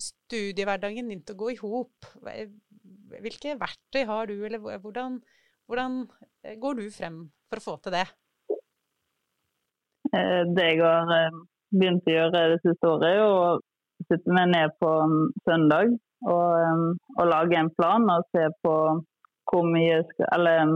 studiehverdagen 0.00 1.08
din 1.12 1.22
til 1.24 1.36
å 1.36 1.40
gå 1.40 1.52
i 1.54 1.60
hop, 1.60 2.10
hvilke 3.20 3.56
verktøy 3.60 4.04
har 4.08 4.30
du, 4.30 4.36
eller 4.46 4.60
hvordan, 4.60 5.18
hvordan, 5.68 6.02
eh, 6.44 6.56
går 6.60 6.80
du 6.80 6.84
frem 6.94 7.22
for 7.50 7.60
å 7.60 7.66
få 7.66 7.76
til 7.84 7.96
det? 7.96 8.06
Eh, 10.12 10.42
det 10.52 10.68
jeg 10.68 10.80
har 10.84 11.10
eh, 11.16 11.42
begynt 11.72 12.08
å 12.08 12.16
gjøre 12.16 12.46
det 12.54 12.62
siste 12.64 12.92
året, 12.92 13.08
er 13.08 13.24
å 13.24 13.58
sitte 14.08 14.36
meg 14.36 14.52
ned 14.52 14.72
på 14.80 14.90
søndag 15.48 15.92
og, 16.28 16.96
og 17.16 17.28
lage 17.28 17.56
en 17.56 17.70
plan 17.76 18.04
og 18.12 18.26
se 18.34 18.46
på 18.64 18.74
hvor 19.50 19.66
mye 19.66 20.00
skal, 20.10 20.28
Eller 20.36 20.62
um, 20.66 20.74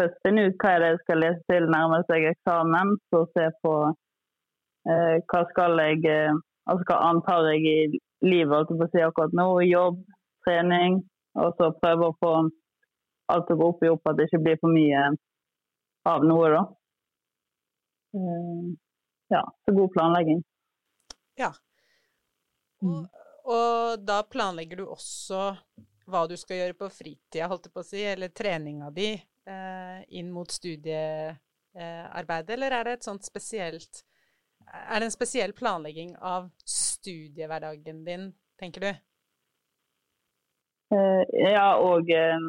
først 0.00 0.20
finne 0.26 0.48
ut 0.48 0.60
hva 0.62 0.74
er 0.74 0.84
det 0.84 0.90
jeg 0.92 1.00
skal 1.04 1.22
lese 1.24 1.42
til 1.52 1.70
nærmer 1.74 2.04
seg 2.10 2.28
eksamen. 2.30 2.94
Så 3.10 3.24
se 3.34 3.48
på 3.64 3.74
eh, 4.88 5.16
hva 5.30 5.42
skal 5.52 5.82
jeg 5.82 6.04
altså 6.68 6.84
hva 6.90 6.98
antar 7.08 7.48
jeg 7.52 7.64
i 7.66 8.00
livet 8.28 8.54
altså 8.54 8.76
på 8.78 8.86
å 8.86 8.92
si 8.92 9.04
akkurat 9.04 9.36
nå. 9.36 9.48
Jobb, 9.66 10.02
trening. 10.46 11.00
Og 11.38 11.54
så 11.58 11.70
prøve 11.82 12.10
å 12.10 12.18
få 12.22 12.32
alt 13.32 13.46
til 13.48 13.58
å 13.58 13.60
gå 13.60 13.70
opp 13.72 13.84
i 13.84 13.90
opp, 13.92 14.08
at 14.08 14.18
det 14.18 14.28
ikke 14.28 14.44
blir 14.44 14.60
for 14.62 14.72
mye 14.72 15.04
av 16.08 16.24
noe, 16.24 16.48
da. 16.54 16.62
Eh, 18.16 18.68
ja, 19.34 19.42
så 19.64 19.74
god 19.76 19.92
planlegging. 19.92 20.40
Ja. 21.38 21.52
Og, 22.80 22.88
mm. 22.88 23.04
og 23.52 24.06
da 24.08 24.22
planlegger 24.30 24.80
du 24.80 24.86
også 24.88 25.50
hva 26.08 26.24
du 26.28 26.36
skal 26.40 26.62
gjøre 26.62 26.76
på 26.78 26.88
fritida, 26.92 27.48
holdt 27.50 27.68
jeg 27.68 27.74
på 27.74 27.84
å 27.84 27.86
si, 27.86 28.02
eller 28.04 28.34
treninga 28.34 28.90
di 28.94 29.12
eh, 29.14 29.98
inn 30.18 30.30
mot 30.32 30.50
studiearbeidet, 30.50 32.54
eller 32.56 32.78
er 32.78 32.88
det 32.88 32.98
et 32.98 33.08
sånt 33.08 33.26
spesielt 33.26 34.04
Er 34.68 35.00
det 35.00 35.08
en 35.08 35.14
spesiell 35.14 35.52
planlegging 35.56 36.16
av 36.20 36.50
studiehverdagen 36.68 38.02
din, 38.04 38.26
tenker 38.60 38.84
du? 38.84 38.90
Uh, 40.92 41.24
ja, 41.40 41.70
og 41.80 42.08
uh, 42.08 42.40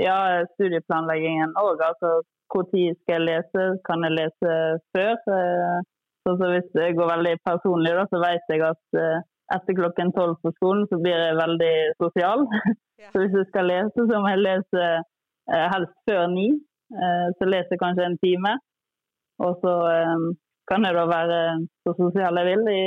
ja, 0.00 0.44
studieplanleggingen 0.54 1.52
òg. 1.60 1.80
Altså 1.80 2.22
når 2.54 2.94
skal 3.02 3.12
jeg 3.12 3.26
lese? 3.26 3.62
Kan 3.84 4.04
jeg 4.06 4.16
lese 4.16 4.50
før? 4.96 5.14
Uh, 5.28 5.78
så, 6.24 6.36
så 6.40 6.44
hvis 6.52 6.68
det 6.76 6.96
går 6.96 7.12
veldig 7.12 7.36
personlig, 7.44 7.92
da, 7.98 8.04
så 8.08 8.16
vet 8.22 8.52
jeg 8.52 8.60
at 8.64 8.84
etter 9.54 9.76
klokken 9.78 10.12
tolv 10.16 10.38
på 10.42 10.50
skolen 10.56 10.86
så 10.90 10.98
blir 11.02 11.14
jeg 11.14 11.40
veldig 11.44 11.76
sosial. 12.02 12.46
Yeah. 12.96 13.10
Så 13.12 13.20
hvis 13.20 13.34
jeg 13.36 13.44
skal 13.50 13.66
lese, 13.68 14.04
så 14.08 14.18
må 14.24 14.28
jeg 14.32 14.40
lese 14.40 14.84
eh, 15.52 15.64
helst 15.68 15.96
før 16.08 16.22
ni. 16.32 16.46
Eh, 16.96 17.26
så 17.36 17.44
leser 17.44 17.74
jeg 17.74 17.80
kanskje 17.82 18.06
en 18.08 18.16
time. 18.22 18.52
Og 19.44 19.58
så 19.60 19.72
eh, 19.90 20.22
kan 20.70 20.86
jeg 20.88 20.96
da 20.96 21.02
være 21.10 21.40
så 21.84 21.92
sosial 21.98 22.40
jeg 22.40 22.48
vil 22.48 22.70
i, 22.72 22.86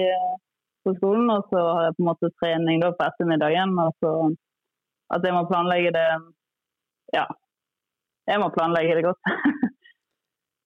på 0.82 0.96
skolen. 0.96 1.30
Og 1.30 1.46
så 1.52 1.62
har 1.62 1.84
jeg 1.86 1.96
på 2.00 2.02
en 2.02 2.10
måte 2.10 2.32
trening 2.42 2.82
da 2.82 2.90
på 2.90 3.06
ettermiddagen. 3.06 3.76
Og 3.84 3.92
så 4.02 4.16
at 5.14 5.30
jeg 5.30 5.38
må 5.38 5.44
planlegge 5.52 5.94
det 6.00 6.08
Ja. 7.20 7.28
Jeg 8.34 8.42
må 8.42 8.50
planlegge 8.58 8.98
det 8.98 9.06
godt. 9.06 9.22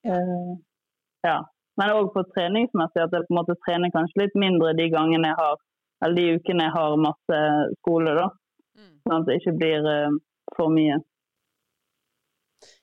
ja. 1.30 1.38
Men 1.80 1.96
òg 1.98 2.14
på 2.16 2.24
treningsmessig 2.32 3.04
at 3.04 3.12
jeg 3.12 3.28
på 3.28 3.36
en 3.36 3.42
måte 3.42 3.60
trener 3.68 3.92
kanskje 3.92 4.24
litt 4.24 4.36
mindre 4.40 4.72
de 4.80 4.88
gangene 4.96 5.32
jeg 5.34 5.40
har 5.44 5.62
eller 6.04 6.16
de 6.20 6.38
ukene 6.38 6.68
jeg 6.68 6.76
har 6.76 7.00
masse 7.00 7.40
skole, 7.80 8.14
da. 8.18 8.30
Mm. 8.78 8.94
Sånn 9.06 9.18
at 9.18 9.28
det 9.30 9.40
ikke 9.40 9.56
blir 9.60 9.88
uh, 9.88 10.16
for 10.58 10.74
mye. 10.74 11.00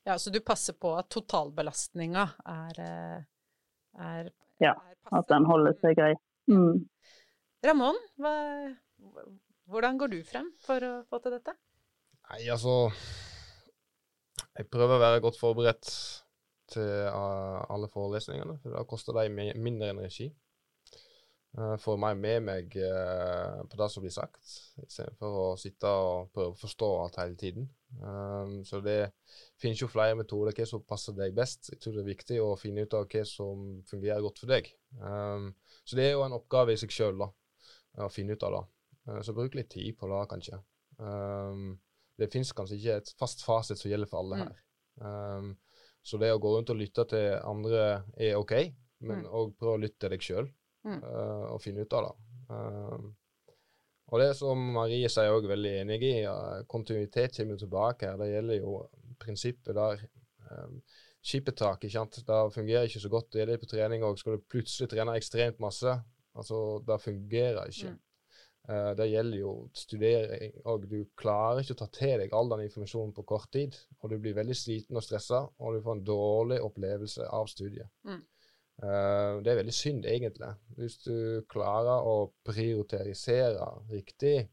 Ja, 0.03 0.17
Så 0.19 0.29
du 0.29 0.39
passer 0.45 0.73
på 0.77 0.93
at 0.97 1.09
totalbelastninga 1.13 2.27
er, 2.45 2.79
er, 2.81 3.25
er, 3.97 4.31
Ja, 4.61 4.75
at 5.11 5.29
den 5.29 5.45
holder 5.49 5.77
seg 5.81 5.97
grei. 5.99 6.13
Mm. 6.49 6.61
mm. 6.61 6.79
Ramón, 7.61 7.97
hvordan 9.69 9.99
går 10.01 10.09
du 10.09 10.21
frem 10.25 10.47
for 10.65 10.81
å 10.81 10.93
få 11.05 11.19
til 11.21 11.35
dette? 11.35 11.53
Nei, 12.31 12.47
altså 12.49 12.89
Jeg 14.57 14.65
prøver 14.73 14.97
å 14.97 15.03
være 15.03 15.21
godt 15.21 15.37
forberedt 15.37 15.91
til 16.71 16.89
alle 17.11 17.89
forelesningene, 17.91 18.57
for 18.63 18.73
da 18.73 18.81
koster 18.87 19.17
de 19.19 19.53
mindre 19.59 19.91
energi. 19.93 20.31
Uh, 20.31 20.40
får 21.51 21.97
mer 21.99 22.15
med 22.15 22.43
meg 22.47 22.75
uh, 22.79 23.59
på 23.67 23.79
det 23.79 23.87
som 23.91 24.03
blir 24.03 24.13
sagt, 24.15 24.39
istedenfor 24.85 25.37
å 25.41 25.47
sitte 25.59 25.89
og 25.89 26.29
prøve 26.31 26.53
å 26.53 26.59
forstå 26.59 26.89
alt 27.01 27.17
hele 27.19 27.35
tiden. 27.39 27.65
Um, 27.99 28.61
så 28.67 28.79
det 28.83 29.11
finnes 29.59 29.81
jo 29.81 29.89
flere 29.91 30.15
metoder 30.15 30.55
hva 30.55 30.67
som 30.69 30.85
passer 30.87 31.17
deg 31.17 31.35
best. 31.35 31.73
Jeg 31.73 31.81
tror 31.83 31.97
det 31.97 32.05
er 32.05 32.11
viktig 32.13 32.37
å 32.43 32.53
finne 32.59 32.85
ut 32.85 32.95
av 32.95 33.07
hva 33.11 33.23
som 33.27 33.81
fungerer 33.89 34.23
godt 34.23 34.39
for 34.39 34.53
deg. 34.53 34.71
Så 35.83 35.97
det 35.99 36.05
er 36.05 36.15
jo 36.15 36.23
en 36.23 36.37
oppgave 36.37 36.71
i 36.71 36.79
seg 36.79 36.93
sjøl 36.95 37.19
å 37.25 38.07
finne 38.11 38.37
ut 38.37 38.47
av 38.47 38.55
det. 38.55 38.63
Så 39.27 39.35
bruk 39.35 39.57
litt 39.57 39.71
tid 39.73 39.97
på 39.99 40.07
det, 40.07 40.21
kanskje. 40.31 40.61
Det 42.21 42.29
finnes 42.31 42.53
kanskje 42.55 42.77
ikke 42.79 42.97
et 43.01 43.13
fast 43.19 43.43
fasit 43.43 43.79
som 43.79 43.91
gjelder 43.91 44.07
for 44.07 44.23
alle 44.23 44.39
mm. 44.39 44.45
her. 44.45 45.51
Så 46.05 46.19
det 46.21 46.31
å 46.31 46.39
gå 46.41 46.55
rundt 46.55 46.71
og 46.71 46.79
lytte 46.79 47.05
til 47.11 47.27
andre 47.43 47.83
er 48.15 48.39
OK, 48.39 48.55
men 49.03 49.25
òg 49.27 49.51
mm. 49.51 49.55
prøve 49.59 49.75
å 49.75 49.83
lytte 49.83 49.99
til 50.05 50.15
deg 50.15 50.27
sjøl 50.29 50.51
mm. 50.87 51.01
uh, 51.03 51.47
og 51.53 51.61
finne 51.63 51.85
ut 51.85 51.97
av 51.97 52.07
det. 52.07 52.15
Uh, 52.51 53.09
og 54.11 54.19
det 54.19 54.31
som 54.35 54.59
Marie 54.75 55.07
sier 55.11 55.31
òg 55.31 55.45
veldig 55.47 55.71
enig 55.85 56.01
i, 56.03 56.15
kontinuitet 56.67 57.37
kommer 57.37 57.59
tilbake 57.59 58.09
her. 58.09 58.17
Det 58.19 58.27
gjelder 58.33 58.59
jo 58.59 58.73
prinsippet 59.21 59.77
der. 59.77 60.03
Um, 60.51 60.81
Skippertak 61.21 61.83
ikke 61.85 61.93
sant? 61.93 62.17
Det 62.25 62.39
fungerer 62.55 62.87
ikke 62.89 63.03
så 63.03 63.09
godt. 63.13 63.29
Det 63.31 63.43
gjelder 63.43 63.61
på 63.61 63.69
trening 63.69 64.03
òg. 64.03 64.17
Skal 64.19 64.35
du 64.35 64.47
plutselig 64.51 64.89
trene 64.91 65.17
ekstremt 65.19 65.61
masse, 65.61 65.93
altså 66.35 66.81
det 66.87 66.97
fungerer 67.03 67.69
ikke. 67.69 67.93
Mm. 67.93 67.99
Uh, 68.69 68.91
det 68.97 69.07
gjelder 69.09 69.39
jo 69.39 69.53
studering, 69.77 70.57
og 70.69 70.89
du 70.89 70.99
klarer 71.17 71.61
ikke 71.61 71.77
å 71.77 71.81
ta 71.83 71.87
til 71.93 72.17
deg 72.21 72.35
all 72.35 72.51
den 72.51 72.65
informasjonen 72.65 73.13
på 73.15 73.25
kort 73.31 73.51
tid. 73.53 73.77
Og 74.01 74.11
du 74.11 74.17
blir 74.21 74.37
veldig 74.37 74.57
sliten 74.57 74.97
og 74.97 75.05
stressa, 75.05 75.45
og 75.45 75.77
du 75.77 75.85
får 75.85 75.99
en 75.99 76.05
dårlig 76.11 76.59
opplevelse 76.65 77.29
av 77.29 77.49
studiet. 77.53 77.89
Mm. 78.09 78.21
Uh, 78.81 79.37
det 79.45 79.51
er 79.51 79.59
veldig 79.59 79.73
synd, 79.75 80.05
egentlig. 80.09 80.49
Hvis 80.77 80.97
du 81.05 81.43
klarer 81.51 82.07
å 82.07 82.31
prioritere 82.47 83.13
riktig, 83.91 84.47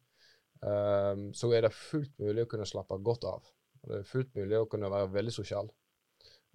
uh, 0.65 1.29
så 1.33 1.53
er 1.57 1.65
det 1.65 1.73
fullt 1.77 2.13
mulig 2.21 2.45
å 2.45 2.51
kunne 2.51 2.69
slappe 2.69 2.99
godt 3.01 3.25
av. 3.25 3.49
Det 3.89 4.03
er 4.03 4.09
fullt 4.09 4.35
mulig 4.37 4.59
å 4.59 4.69
kunne 4.69 4.91
være 4.93 5.13
veldig 5.15 5.33
sosial. 5.33 5.71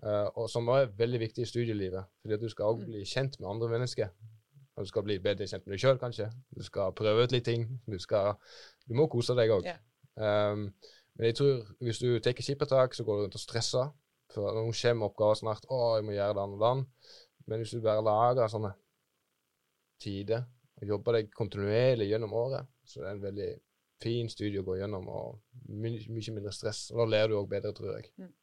Uh, 0.04 0.28
og 0.36 0.50
som 0.52 0.68
er 0.70 0.92
veldig 1.00 1.20
viktig 1.24 1.46
i 1.46 1.50
studielivet, 1.50 2.12
fordi 2.22 2.36
at 2.38 2.44
du 2.44 2.50
skal 2.52 2.74
også 2.74 2.84
mm. 2.84 2.92
bli 2.92 3.04
kjent 3.08 3.40
med 3.40 3.50
andre 3.50 3.70
mennesker. 3.72 4.14
Og 4.74 4.86
du 4.86 4.90
skal 4.90 5.06
bli 5.06 5.20
bedre 5.22 5.48
kjent 5.48 5.66
med 5.66 5.76
deg 5.76 5.84
sjøl, 5.84 6.00
kanskje. 6.02 6.30
Du 6.54 6.64
skal 6.66 6.94
prøve 6.98 7.26
ut 7.26 7.34
litt 7.34 7.46
ting. 7.46 7.68
Du, 7.86 7.98
skal, 8.02 8.36
du 8.90 8.96
må 8.98 9.06
kose 9.10 9.36
deg 9.38 9.54
òg. 9.54 9.70
Yeah. 9.70 9.82
Um, 10.18 10.72
men 11.18 11.30
jeg 11.30 11.38
tror 11.38 11.68
hvis 11.86 12.02
du 12.02 12.18
tar 12.22 12.38
skippertak, 12.42 12.98
så 12.98 13.06
går 13.06 13.20
du 13.20 13.26
rundt 13.26 13.38
og 13.38 13.44
stresser. 13.44 13.92
For 14.34 14.50
nå 14.58 14.66
kommer 14.74 15.12
oppgaver 15.12 15.38
snart. 15.38 15.68
'Å, 15.70 15.80
jeg 16.00 16.08
må 16.08 16.16
gjøre 16.16 16.38
den 16.40 16.56
og 16.58 16.64
den.' 16.64 16.86
Men 17.50 17.62
hvis 17.62 17.76
du 17.76 17.84
bare 17.84 18.04
lager 18.04 18.52
sånne 18.52 18.74
tider 20.04 20.46
og 20.80 20.88
jobber 20.90 21.20
deg 21.20 21.34
kontinuerlig 21.36 22.10
gjennom 22.10 22.34
året, 22.36 22.70
så 22.84 23.02
det 23.02 23.10
er 23.10 23.18
en 23.18 23.24
veldig 23.24 23.52
fin 24.04 24.30
studie 24.32 24.62
å 24.62 24.68
gå 24.68 24.78
gjennom, 24.80 25.08
og 25.08 25.70
my 25.72 25.94
mye 26.12 26.36
mindre 26.36 26.54
stress. 26.56 26.90
Og 26.92 27.04
da 27.04 27.10
ler 27.14 27.30
du 27.30 27.38
òg 27.40 27.52
bedre, 27.52 27.72
tror 27.76 27.94
jeg. 27.96 28.10
Mm. 28.20 28.34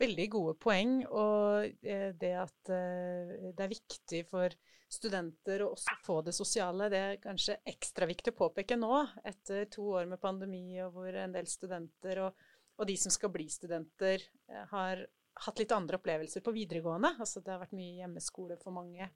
Veldig 0.00 0.24
gode 0.32 0.54
poeng, 0.58 0.94
og 1.06 1.84
eh, 1.86 2.08
det 2.18 2.32
at 2.40 2.70
eh, 2.74 3.50
det 3.54 3.62
er 3.62 3.70
viktig 3.70 4.24
for 4.30 4.54
studenter 4.90 5.62
å 5.64 5.72
også 5.74 5.98
få 6.04 6.16
det 6.26 6.34
sosiale, 6.34 6.88
det 6.90 7.02
er 7.02 7.20
kanskje 7.22 7.60
ekstra 7.70 8.08
viktig 8.10 8.32
å 8.34 8.38
påpeke 8.40 8.78
nå, 8.78 9.04
etter 9.26 9.68
to 9.70 9.86
år 9.94 10.08
med 10.10 10.22
pandemi, 10.22 10.80
og 10.82 10.96
hvor 10.96 11.18
en 11.18 11.34
del 11.34 11.46
studenter 11.50 12.24
og, 12.26 12.42
og 12.78 12.90
de 12.90 12.96
som 12.98 13.14
skal 13.14 13.32
bli 13.34 13.46
studenter, 13.52 14.24
eh, 14.50 14.66
har 14.72 15.04
hatt 15.34 15.58
litt 15.58 15.72
andre 15.74 15.98
opplevelser 15.98 16.44
på 16.44 16.54
videregående. 16.54 17.14
Altså 17.18 17.42
det 17.42 17.52
har 17.52 17.62
vært 17.62 17.76
mye 17.76 17.98
hjemmeskole 18.02 18.58
for 18.60 18.74
mange. 18.76 19.08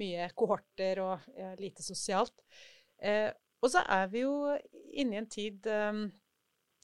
Mye 0.00 0.28
kohorter 0.38 1.02
og 1.02 1.26
ja, 1.36 1.52
lite 1.60 1.84
sosialt. 1.86 2.44
Eh, 3.02 3.30
og 3.62 3.72
så 3.72 3.82
er 3.82 4.08
vi 4.12 4.22
jo 4.22 4.36
inne 4.96 5.16
i 5.16 5.20
en 5.20 5.28
tid 5.30 5.66
eh, 5.68 6.02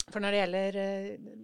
For 0.09 0.23
når 0.23 0.35
det 0.35 0.41
gjelder 0.43 0.79
eh, 0.83 1.37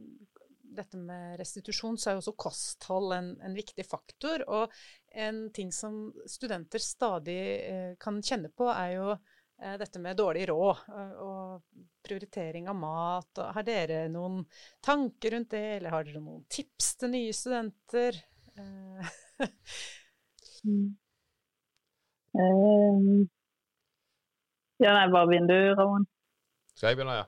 dette 0.79 1.01
med 1.01 1.39
restitusjon, 1.41 1.97
så 1.99 2.11
er 2.11 2.17
jo 2.17 2.23
også 2.23 2.37
kosthold 2.39 3.15
en, 3.17 3.33
en, 3.43 3.55
viktig 3.57 3.83
faktor. 3.87 4.45
Og 4.47 4.75
en 5.19 5.49
ting 5.55 5.73
som 5.75 6.09
studenter 6.29 6.83
stadig 6.83 7.41
eh, 7.65 7.93
kan 8.01 8.21
kjenne 8.23 8.51
på, 8.55 8.69
er 8.71 8.93
jo 8.95 9.17
dette 9.59 9.99
med 9.99 10.17
dårlig 10.19 10.45
råd 10.51 10.85
og, 10.95 11.23
og 11.25 11.87
prioritering 12.07 12.69
av 12.71 12.77
mat. 12.79 13.41
Har 13.55 13.67
dere 13.67 14.05
noen 14.13 14.45
tanker 14.85 15.35
rundt 15.35 15.51
det, 15.55 15.65
eller 15.79 15.95
har 15.95 16.07
dere 16.07 16.23
noen 16.23 16.45
tips 16.51 16.95
til 17.01 17.13
nye 17.15 17.35
studenter? 17.35 18.21
mm. 20.65 20.87
um, 22.39 23.29
ja, 24.79 24.95
nei, 24.95 25.09
bare 25.11 25.43
du, 25.47 25.59
Ramon. 25.75 26.07
Skal 26.79 26.93
jeg 26.93 27.01
begynne, 27.01 27.19
ja? 27.19 27.27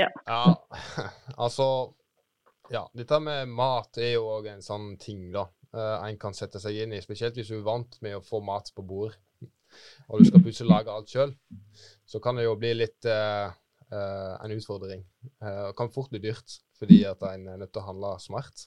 ja. 0.00 0.08
ja. 0.32 0.54
Altså 1.36 1.68
Ja, 2.72 2.86
dette 2.96 3.18
med 3.22 3.52
mat 3.52 3.98
er 4.00 4.16
jo 4.16 4.24
òg 4.38 4.48
en 4.50 4.64
sånn 4.64 4.94
ting, 4.98 5.28
da. 5.34 5.44
En 5.76 6.16
kan 6.18 6.34
sette 6.34 6.58
seg 6.62 6.80
inn 6.82 6.94
i. 6.96 7.02
Spesielt 7.04 7.36
hvis 7.36 7.52
du 7.52 7.58
er 7.58 7.66
vant 7.66 7.98
med 8.02 8.16
å 8.16 8.24
få 8.24 8.40
mat 8.42 8.72
på 8.74 8.82
bord, 8.86 9.14
og 10.08 10.20
du 10.20 10.28
skal 10.28 10.42
plutselig 10.44 10.70
lage 10.70 10.92
alt 10.92 11.12
sjøl. 11.12 11.34
Så 12.06 12.20
kan 12.22 12.38
det 12.38 12.46
jo 12.46 12.56
bli 12.60 12.72
litt 12.76 13.08
uh, 13.10 13.50
uh, 13.92 14.34
en 14.40 14.56
utfordring. 14.56 15.04
Det 15.22 15.76
kan 15.78 15.92
fort 15.94 16.12
bli 16.12 16.22
dyrt 16.28 16.58
fordi 16.76 17.02
at 17.08 17.22
en 17.30 17.48
er 17.48 17.62
nødt 17.62 17.72
til 17.72 17.82
å 17.82 17.88
handle 17.88 18.16
smart. 18.20 18.66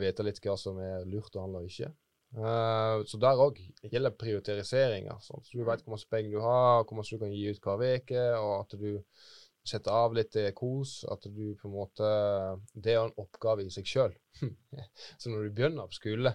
Vite 0.00 0.24
litt 0.24 0.38
hva 0.40 0.54
som 0.56 0.78
er 0.80 1.02
lurt 1.10 1.34
å 1.34 1.42
handle 1.44 1.64
og 1.64 1.68
ikke. 1.68 1.90
Uh, 2.34 3.04
så 3.06 3.18
der 3.22 3.38
òg 3.38 3.60
gjelder 3.86 4.14
prioriteringer. 4.18 5.18
Sånn. 5.22 5.42
Så 5.46 5.58
du 5.58 5.64
vet 5.66 5.84
hvor 5.84 5.94
mye 5.94 6.10
penger 6.10 6.34
du 6.34 6.42
har, 6.42 6.82
hvor 6.82 6.98
mye 6.98 7.06
du 7.06 7.22
kan 7.22 7.34
gi 7.34 7.46
ut 7.50 7.62
hver 7.62 7.84
uke, 8.00 8.24
og 8.40 8.54
at 8.56 8.76
du 8.80 8.88
setter 9.64 9.94
av 9.94 10.16
litt 10.16 10.38
kos. 10.58 10.96
At 11.10 11.28
du 11.30 11.54
på 11.60 11.70
en 11.70 11.76
måte 11.76 12.08
Det 12.74 12.94
er 12.94 13.04
en 13.04 13.18
oppgave 13.22 13.64
i 13.64 13.70
seg 13.74 13.86
sjøl. 13.88 14.16
så 15.20 15.30
når 15.30 15.46
du 15.46 15.54
begynner 15.54 15.90
på 15.90 16.00
skole, 16.00 16.34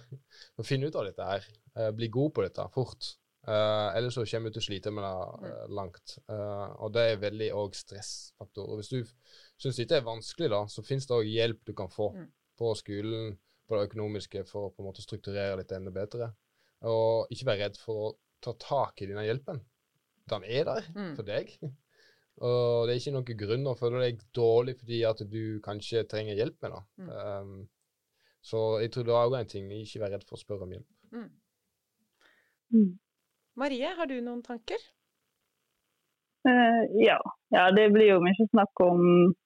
så 0.56 0.68
finn 0.68 0.88
ut 0.88 0.96
av 0.96 1.10
dette 1.10 1.32
her. 1.34 1.50
Uh, 1.76 1.90
bli 1.96 2.12
god 2.14 2.36
på 2.36 2.48
dette 2.48 2.70
fort. 2.76 3.16
Uh, 3.50 3.90
ellers 3.98 4.14
så 4.14 4.26
kommer 4.30 4.52
du 4.52 4.58
til 4.58 4.62
å 4.62 4.68
slite 4.68 4.92
med 4.94 5.06
det 5.06 5.50
uh, 5.50 5.68
langt. 5.74 6.18
og 6.30 6.92
det 6.94 7.06
er 7.10 7.22
veldig 7.24 7.50
òg 7.58 7.78
stressfaktor. 7.78 8.68
Og 8.70 8.82
hvis 8.82 8.92
du 8.94 9.00
syns 9.58 9.80
dette 9.80 9.98
er 9.98 10.06
vanskelig, 10.06 10.52
da, 10.54 10.64
så 10.70 10.86
finnes 10.86 11.10
det 11.10 11.18
òg 11.18 11.30
hjelp 11.30 11.64
du 11.66 11.74
kan 11.78 11.90
få 11.94 12.12
mm. 12.16 12.30
på 12.62 12.74
skolen, 12.78 13.34
på 13.70 13.78
det 13.78 13.90
økonomiske, 13.90 14.46
for 14.50 14.68
å 14.68 14.72
på 14.74 14.84
en 14.84 14.90
måte 14.90 15.06
strukturere 15.06 15.58
litt 15.62 15.74
enda 15.76 15.94
bedre. 15.94 16.32
Og 16.90 17.34
ikke 17.34 17.50
være 17.50 17.66
redd 17.66 17.82
for 17.82 18.06
å 18.06 18.16
ta 18.44 18.56
tak 18.62 19.02
i 19.04 19.10
denne 19.10 19.26
hjelpen. 19.28 19.60
Den 20.30 20.46
er 20.46 20.68
der 20.70 20.90
mm. 20.96 21.14
for 21.18 21.28
deg. 21.28 21.54
Og 22.46 22.88
det 22.88 22.94
er 22.94 23.02
ikke 23.02 23.16
noen 23.18 23.40
grunn 23.42 23.68
å 23.68 23.76
føle 23.76 24.06
deg 24.06 24.22
dårlig 24.36 24.78
fordi 24.80 25.02
at 25.08 25.22
du 25.28 25.60
kanskje 25.64 26.06
trenger 26.08 26.40
hjelp 26.40 26.56
med 26.64 26.72
det. 26.76 26.82
Mm. 27.02 27.10
Um, 27.12 27.60
så 28.46 28.62
jeg 28.80 28.94
tror 28.96 29.08
det 29.08 29.16
er 29.16 29.28
òg 29.28 29.36
en 29.42 29.52
ting. 29.52 29.68
Ikke 29.76 30.04
være 30.06 30.16
redd 30.16 30.26
for 30.30 30.38
å 30.38 30.44
spørre 30.44 30.68
om 30.68 30.76
hjelp. 30.78 30.90
Mm. 31.12 31.30
Marie, 33.60 33.92
har 33.98 34.08
du 34.08 34.16
noen 34.24 34.42
tanker? 34.46 34.80
Uh, 36.48 36.84
ja. 37.04 37.18
ja. 37.52 37.66
Det 37.76 37.90
blir 37.92 38.14
jo 38.14 38.22
mye 38.24 38.48
snakk 38.54 38.84
om 38.86 39.02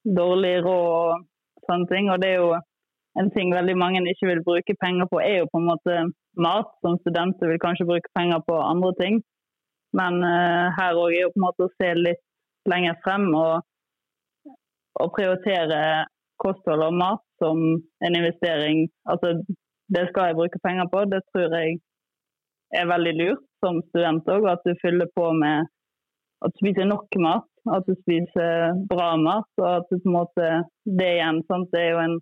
dårlig 0.05 0.59
råd 0.65 0.89
og 0.93 1.23
sånne 1.65 1.89
ting. 1.89 2.11
Og 2.13 2.21
det 2.21 2.29
er 2.33 2.43
jo 2.43 2.51
en 3.21 3.31
ting 3.33 3.53
veldig 3.53 3.75
mange 3.77 4.03
ikke 4.11 4.29
vil 4.29 4.43
bruke 4.45 4.75
penger 4.81 5.09
på, 5.09 5.21
er 5.21 5.39
jo 5.41 5.49
på 5.49 5.61
en 5.61 5.69
måte 5.71 5.95
mat. 6.45 6.69
Som 6.85 6.99
studenter 7.01 7.49
vil 7.49 7.61
kanskje 7.63 7.89
bruke 7.89 8.13
penger 8.17 8.43
på 8.45 8.59
andre 8.61 8.93
ting. 9.01 9.21
Men 9.97 10.21
uh, 10.21 10.69
her 10.77 10.99
òg 11.01 11.15
er 11.15 11.25
jo 11.25 11.33
på 11.33 11.41
en 11.41 11.47
måte 11.47 11.65
å 11.65 11.73
se 11.79 11.89
litt 11.97 12.23
lenger 12.69 12.99
frem 13.05 13.25
og, 13.35 13.65
og 15.01 15.09
prioritere 15.17 16.05
kosthold 16.43 16.85
og 16.85 16.95
mat 17.01 17.23
som 17.41 17.59
en 18.05 18.19
investering. 18.19 18.85
Altså, 19.09 19.33
det 19.93 20.05
skal 20.09 20.29
jeg 20.29 20.37
bruke 20.37 20.61
penger 20.63 20.87
på. 20.93 21.03
Det 21.09 21.21
tror 21.31 21.57
jeg 21.57 21.81
er 22.79 22.89
veldig 22.89 23.13
lurt 23.19 23.47
som 23.63 23.79
student 23.89 24.29
òg. 24.33 24.49
At 24.53 24.63
du 24.67 24.73
fyller 24.81 25.09
på 25.15 25.29
med 25.37 25.69
at 26.43 26.51
du 26.51 26.59
spiser 26.59 26.89
nok 26.89 27.15
mat, 27.23 27.47
at 27.71 27.87
du 27.87 27.95
spiser 28.01 28.77
bra 28.89 29.13
mat. 29.19 29.49
Og 29.61 29.69
at 29.69 29.89
du 29.89 29.97
på 29.97 30.09
en 30.09 30.17
måte 30.17 30.51
Det 30.99 31.09
igjen, 31.17 31.43
sant? 31.47 31.69
det 31.71 31.81
er 31.81 31.91
jo 31.93 32.01
en 32.03 32.17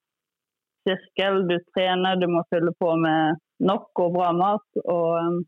sirkel. 0.88 1.42
Du 1.50 1.58
trener, 1.74 2.20
du 2.22 2.28
må 2.30 2.44
fylle 2.54 2.74
på 2.80 2.94
med 3.06 3.42
nok 3.72 4.04
og 4.06 4.16
bra 4.18 4.32
mat. 4.38 4.68
Og 4.86 5.10
um, 5.18 5.42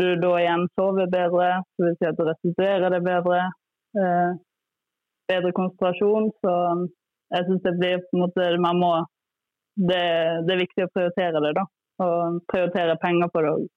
du 0.00 0.08
da 0.22 0.34
igjen 0.42 0.66
sover 0.76 1.10
bedre, 1.10 1.50
vil 1.80 1.96
si 1.96 2.08
at 2.08 2.18
du 2.18 2.26
restituerer 2.28 2.92
det 2.92 3.00
bedre. 3.06 3.46
Eh, 3.96 4.32
bedre 5.30 5.54
konsentrasjon. 5.56 6.30
Så 6.42 6.56
um, 6.74 6.84
jeg 7.30 7.46
syns 7.46 7.64
det 7.66 7.78
blir 7.78 8.02
på 8.04 8.18
en 8.18 8.24
måte 8.26 8.50
Man 8.60 8.82
må 8.82 8.92
det, 9.76 10.02
det, 10.44 10.54
er 10.54 10.64
viktig 10.64 10.84
å 10.84 10.92
prioritere 10.92 11.40
det, 11.44 11.52
da. 11.56 11.64
Og 12.04 12.40
prioritere 12.50 12.98
penger 13.00 13.30
på 13.32 13.44
det 13.44 13.52
òg. 13.54 13.68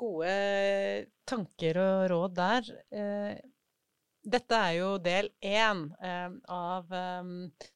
Gode 0.00 1.06
tanker 1.28 1.78
og 1.80 2.06
råd 2.10 2.36
der. 2.38 2.70
Eh, 2.90 3.34
dette 4.24 4.56
er 4.56 4.72
jo 4.78 4.90
del 5.04 5.28
én 5.44 5.82
eh, 6.00 6.30
av 6.48 6.92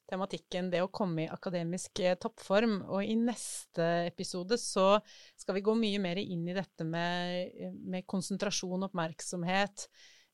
tematikken 0.09 0.71
det 0.73 0.81
å 0.81 0.89
komme 0.89 1.27
i 1.27 1.31
akademisk 1.31 2.01
toppform. 2.21 2.79
Og 2.89 3.05
i 3.05 3.15
neste 3.19 3.85
episode 4.09 4.57
så 4.57 4.95
skal 5.37 5.59
vi 5.59 5.65
gå 5.65 5.75
mye 5.77 6.01
mer 6.01 6.21
inn 6.21 6.47
i 6.49 6.57
dette 6.57 6.87
med, 6.87 7.53
med 7.85 8.07
konsentrasjon, 8.09 8.87
oppmerksomhet, 8.89 9.85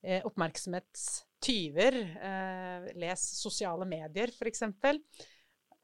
eh, 0.06 0.22
oppmerksomhetstyver. 0.26 2.00
Eh, 2.32 2.92
les 3.02 3.28
sosiale 3.42 3.88
medier, 3.90 4.32
f.eks. 4.32 4.64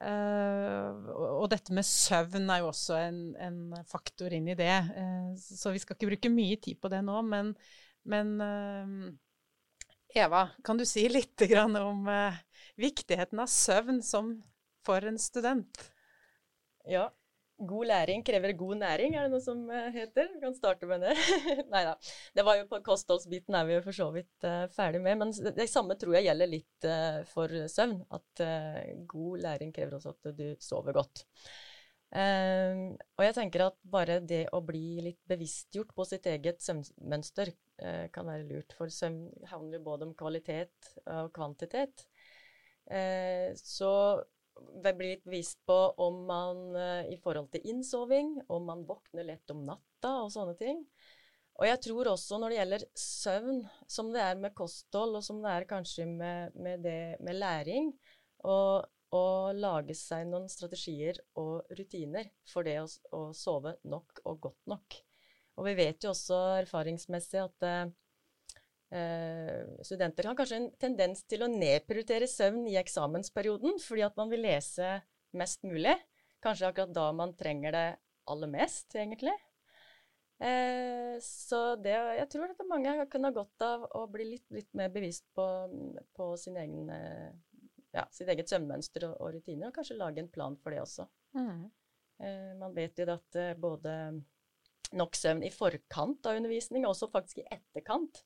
Uh, 0.02 1.10
og 1.38 1.44
dette 1.52 1.74
med 1.74 1.86
søvn 1.86 2.50
er 2.50 2.62
jo 2.62 2.70
også 2.72 2.96
en, 2.98 3.20
en 3.38 3.58
faktor 3.86 4.34
inn 4.34 4.48
i 4.50 4.56
det. 4.58 4.74
Uh, 4.96 5.30
så 5.38 5.70
vi 5.74 5.82
skal 5.82 5.94
ikke 5.94 6.10
bruke 6.10 6.32
mye 6.34 6.58
tid 6.62 6.80
på 6.82 6.90
det 6.90 7.04
nå, 7.06 7.20
men, 7.28 7.52
men 8.10 8.32
uh, 8.42 9.06
Eva, 10.18 10.48
kan 10.66 10.80
du 10.80 10.84
si 10.88 11.06
litt 11.08 11.46
om 11.56 12.08
viktigheten 12.76 13.40
av 13.40 13.48
søvn 13.48 14.02
som 14.04 14.34
for 14.84 15.06
en 15.08 15.16
student? 15.22 15.78
Ja, 16.90 17.06
God 17.68 17.86
læring 17.86 18.24
krever 18.26 18.52
god 18.58 18.78
næring, 18.80 19.14
er 19.14 19.26
det 19.26 19.32
noe 19.34 19.42
som 19.42 19.60
eh, 19.70 19.90
heter? 19.94 20.28
Vi 20.34 20.40
kan 20.42 20.54
starte 20.56 20.88
med 20.90 21.04
det. 21.04 21.14
Nei 21.72 21.82
da. 21.86 21.94
Det 22.34 22.44
var 22.46 22.58
jo 22.58 22.68
på 22.70 22.80
kostholdsbiten 22.86 23.54
er 23.54 23.68
vi 23.68 23.76
jo 23.76 23.84
for 23.84 23.96
så 23.96 24.08
vidt 24.14 24.46
uh, 24.48 24.64
ferdig 24.74 25.02
med. 25.04 25.20
Men 25.20 25.32
det, 25.32 25.68
samme 25.70 25.96
tror 25.98 26.16
jeg 26.16 26.26
gjelder 26.26 26.50
litt 26.50 26.88
uh, 26.88 27.20
for 27.30 27.54
søvn. 27.70 28.00
At 28.14 28.42
uh, 28.42 28.80
god 29.10 29.44
læring 29.46 29.74
krever 29.74 29.98
også 29.98 30.16
at 30.16 30.32
du 30.38 30.48
sover 30.62 30.98
godt. 30.98 31.26
og 32.12 33.22
jeg 33.24 33.34
tenker 33.38 33.62
at 33.64 33.76
bare 33.88 34.18
det 34.20 34.42
å 34.52 34.58
bli 34.60 35.00
litt 35.00 35.20
bevisstgjort 35.30 35.94
på 35.96 36.04
sitt 36.04 36.26
eget 36.28 36.60
søvnmønster 36.60 37.54
kan 38.12 38.28
være 38.28 38.44
lurt. 38.50 38.74
For 38.76 38.92
søvn 38.92 39.30
handler 39.48 39.80
både 39.80 40.10
om 40.10 40.12
kvalitet 40.18 40.90
og 41.06 41.30
kvantitet. 41.32 42.04
så 43.56 43.94
bli 44.82 45.14
litt 45.14 45.26
vist 45.30 45.60
på 45.66 45.78
om 46.02 46.22
man 46.28 46.62
eh, 46.76 47.12
i 47.14 47.18
forhold 47.22 47.50
til 47.52 47.66
innsoving, 47.72 48.34
om 48.52 48.66
man 48.68 48.86
våkner 48.88 49.26
lett 49.28 49.52
om 49.54 49.64
natta 49.66 50.14
og 50.24 50.32
sånne 50.34 50.56
ting. 50.60 50.82
Og 51.60 51.68
jeg 51.68 51.82
tror 51.84 52.08
også 52.14 52.38
når 52.40 52.52
det 52.52 52.58
gjelder 52.58 52.84
søvn, 52.98 53.62
som 53.90 54.10
det 54.14 54.24
er 54.24 54.40
med 54.40 54.54
kosthold, 54.56 55.18
og 55.18 55.24
som 55.24 55.42
det 55.44 55.52
er 55.52 55.68
kanskje 55.68 56.06
med, 56.08 56.56
med, 56.56 56.82
det, 56.84 56.98
med 57.20 57.38
læring, 57.38 57.92
å 58.42 59.24
lage 59.52 59.94
seg 59.94 60.24
noen 60.30 60.48
strategier 60.50 61.18
og 61.38 61.68
rutiner 61.76 62.30
for 62.48 62.66
det 62.66 62.78
å, 62.80 62.86
å, 63.12 63.20
sove 63.36 63.76
nok 63.84 64.22
og 64.24 64.40
godt 64.48 64.72
nok. 64.72 64.96
Og 65.60 65.68
vi 65.68 65.74
vet 65.76 66.02
jo 66.02 66.14
også 66.14 66.38
erfaringsmessig 66.62 67.42
at 67.42 67.66
eh, 68.92 69.62
studenter 69.84 70.28
har 70.28 70.36
kanskje 70.38 70.58
en 70.60 70.68
tendens 70.80 71.24
til 71.28 71.44
å 71.44 71.50
nedprioritere 71.50 72.28
søvn 72.30 72.66
i 72.70 72.78
eksamensperioden 72.80 73.78
fordi 73.82 74.04
at 74.06 74.18
man 74.20 74.32
vil 74.32 74.44
lese 74.44 74.98
mest 75.38 75.64
mulig. 75.66 75.94
Kanskje 76.42 76.68
akkurat 76.68 76.92
da 76.94 77.06
man 77.16 77.34
trenger 77.38 77.74
det 77.74 77.86
aller 78.30 78.50
mest, 78.50 78.94
egentlig. 78.98 79.34
Eh, 80.42 81.16
så 81.22 81.60
det, 81.78 81.94
jeg 82.18 82.28
tror 82.32 82.50
at 82.50 82.66
mange 82.68 82.94
kunne 83.10 83.30
ha 83.30 83.36
godt 83.36 83.64
av 83.66 83.86
å 83.98 84.06
bli 84.10 84.26
litt, 84.32 84.48
litt 84.54 84.70
mer 84.78 84.90
bevisst 84.94 85.28
på, 85.36 85.46
på 86.16 86.32
sin 86.40 86.58
egen, 86.58 86.90
eh, 86.90 87.30
ja, 87.94 88.04
sitt 88.10 88.30
eget 88.32 88.50
søvnmønster 88.50 89.06
og, 89.08 89.16
og, 89.20 89.36
rutiner, 89.36 89.68
og 89.68 89.76
kanskje 89.78 90.00
lage 90.00 90.24
en 90.24 90.32
plan 90.32 90.58
for 90.58 90.74
det 90.74 90.82
også. 90.82 91.08
Mm. 91.32 91.70
man 92.60 92.74
vet 92.76 92.98
jo 93.00 93.06
at 93.08 93.36
både 93.58 93.92
nok 94.92 95.16
søvn 95.16 95.40
i 95.46 95.50
forkant 95.50 96.26
av 96.28 96.36
undervisning, 96.38 96.84
og 96.84 96.92
også 96.92 97.08
faktisk 97.10 97.40
i 97.40 97.46
etterkant, 97.50 98.20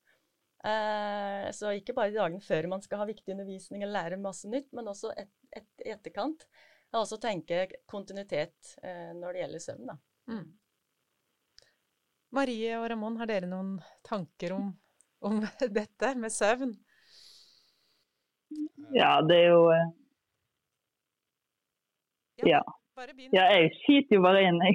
så 0.65 1.71
ikke 1.77 1.95
bare 1.95 2.11
de 2.11 2.17
dagene 2.19 2.43
før 2.43 2.67
man 2.73 2.81
skal 2.83 2.99
ha 2.99 3.05
viktig 3.07 3.35
undervisning 3.35 3.85
eller 3.85 4.01
lære 4.01 4.17
masse 4.19 4.49
nytt, 4.51 4.67
men 4.75 4.89
også 4.91 5.13
et, 5.15 5.31
et, 5.55 5.69
etterkant. 5.95 6.47
Og 6.93 7.03
også 7.03 7.19
tenke 7.21 7.67
kontinuitet 7.91 8.77
eh, 8.83 9.13
når 9.17 9.33
det 9.35 9.43
gjelder 9.43 9.63
søvn. 9.63 9.91
Da. 9.91 9.97
Mm. 10.33 10.47
Marie 12.37 12.79
og 12.79 12.87
Ramón, 12.91 13.19
har 13.21 13.31
dere 13.31 13.51
noen 13.51 13.77
tanker 14.07 14.55
om, 14.57 14.71
om, 15.27 15.43
dette 15.81 16.15
med 16.21 16.33
søvn? 16.33 16.75
Ja, 18.95 19.19
det 19.27 19.39
er 19.43 19.49
jo 19.51 19.63
eh, 19.75 19.87
Ja. 22.47 22.63
Bare 22.97 23.13
begynn. 23.13 23.35
Ja, 23.37 23.45
jeg 23.53 23.75
skiter 23.83 24.17
jo 24.17 24.23
bare 24.25 24.41
inn, 24.47 24.61
jeg. 24.65 24.75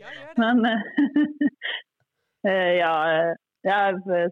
Ja, 0.00 0.10
gjør 0.10 0.32
det. 0.32 0.34
Men 0.42 0.56
eh, 2.48 2.72
ja, 2.80 2.94
eh, 3.12 3.34
ja, 3.64 3.78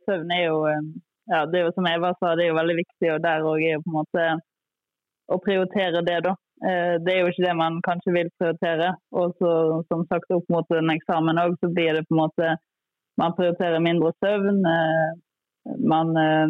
søvn 0.07 0.31
er 0.37 0.45
jo 0.47 0.59
eh, 0.71 0.85
ja, 1.31 1.45
det 1.47 1.61
er 1.61 1.67
jo 1.69 1.73
som 1.77 1.87
Eva 1.87 2.13
sa, 2.19 2.35
det 2.35 2.45
er 2.47 2.51
jo 2.53 2.59
veldig 2.59 2.77
viktig. 2.81 3.11
Og 3.15 3.21
der 3.23 3.45
òg 3.47 3.63
er 3.63 3.77
jo 3.77 3.83
på 3.85 3.91
en 3.93 3.99
måte 4.01 4.25
å 5.31 5.39
prioritere 5.45 6.03
det, 6.07 6.19
da. 6.27 6.33
Eh, 6.67 6.95
Det 7.05 7.13
er 7.15 7.21
jo 7.21 7.31
ikke 7.31 7.47
det 7.47 7.57
man 7.57 7.79
kanskje 7.87 8.15
vil 8.17 8.31
prioritere. 8.41 8.89
Og 9.13 9.37
så 9.39 9.51
som 9.89 10.03
sagt 10.11 10.33
opp 10.35 10.49
mot 10.51 10.67
en 10.75 10.91
eksamen 10.97 11.39
òg, 11.45 11.55
så 11.61 11.71
blir 11.73 11.95
det 11.95 12.07
på 12.09 12.17
en 12.17 12.25
måte 12.25 12.57
Man 13.21 13.35
prioriterer 13.37 13.83
mindre 13.85 14.13
søvn. 14.25 14.61
eh, 14.75 15.11
Man 15.93 16.17
eh, 16.17 16.49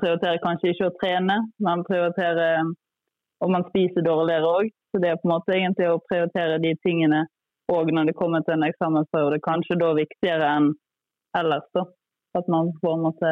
prioriterer 0.00 0.38
kanskje 0.42 0.70
ikke 0.72 0.88
å 0.90 0.96
trene. 1.02 1.36
Man 1.60 1.84
prioriterer 1.84 2.64
Og 3.40 3.50
man 3.54 3.64
spiser 3.70 4.02
dårligere 4.02 4.48
òg. 4.58 4.70
Så 4.90 4.98
det 5.02 5.10
er 5.10 5.18
på 5.22 5.28
en 5.28 5.34
måte 5.36 5.54
egentlig 5.54 5.86
å 5.92 6.00
prioritere 6.10 6.58
de 6.58 6.74
tingene 6.82 7.26
òg 7.70 7.92
når 7.92 8.08
det 8.08 8.16
kommer 8.16 8.40
til 8.42 8.54
en 8.56 8.66
eksamensperiode. 8.66 9.38
Kanskje 9.44 9.76
da 9.78 9.92
viktigere 9.94 10.48
enn 10.56 10.72
ellers, 11.36 11.66
da. 11.76 11.84
At 12.38 12.48
man 12.52 12.70
på 12.80 12.92
en 12.92 13.04
måte 13.06 13.30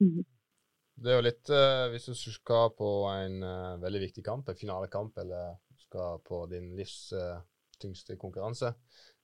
Mm. 0.00 0.24
Det 1.00 1.12
er 1.12 1.18
jo 1.18 1.24
litt 1.24 1.50
eh, 1.54 1.86
Hvis 1.92 2.08
du 2.10 2.14
skal 2.16 2.72
på 2.76 2.88
en 3.12 3.42
eh, 3.44 3.76
veldig 3.82 4.00
viktig 4.06 4.24
kamp, 4.24 4.48
en 4.48 4.58
finalekamp, 4.58 5.18
eller 5.22 5.54
skal 5.80 6.20
på 6.26 6.42
din 6.50 6.72
livs 6.76 7.12
eh, 7.16 7.38
tyngste 7.80 8.18
konkurranse, 8.20 8.72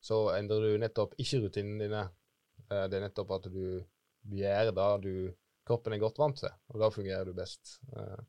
så 0.01 0.21
endrer 0.37 0.65
du 0.65 0.79
nettopp 0.81 1.17
ikke 1.21 1.43
rutinene 1.45 1.85
dine. 1.85 2.05
Eh, 2.71 2.87
det 2.89 2.99
er 2.99 3.07
nettopp 3.09 3.35
at 3.39 3.51
du 3.53 3.83
gjør 4.37 4.73
det 4.73 4.87
du 5.05 5.13
kroppen 5.67 5.95
er 5.95 6.03
godt 6.03 6.19
vant 6.23 6.39
til, 6.39 6.53
og 6.73 6.81
da 6.83 6.91
fungerer 6.95 7.29
du 7.29 7.35
best. 7.37 7.79
Eh, 7.93 8.23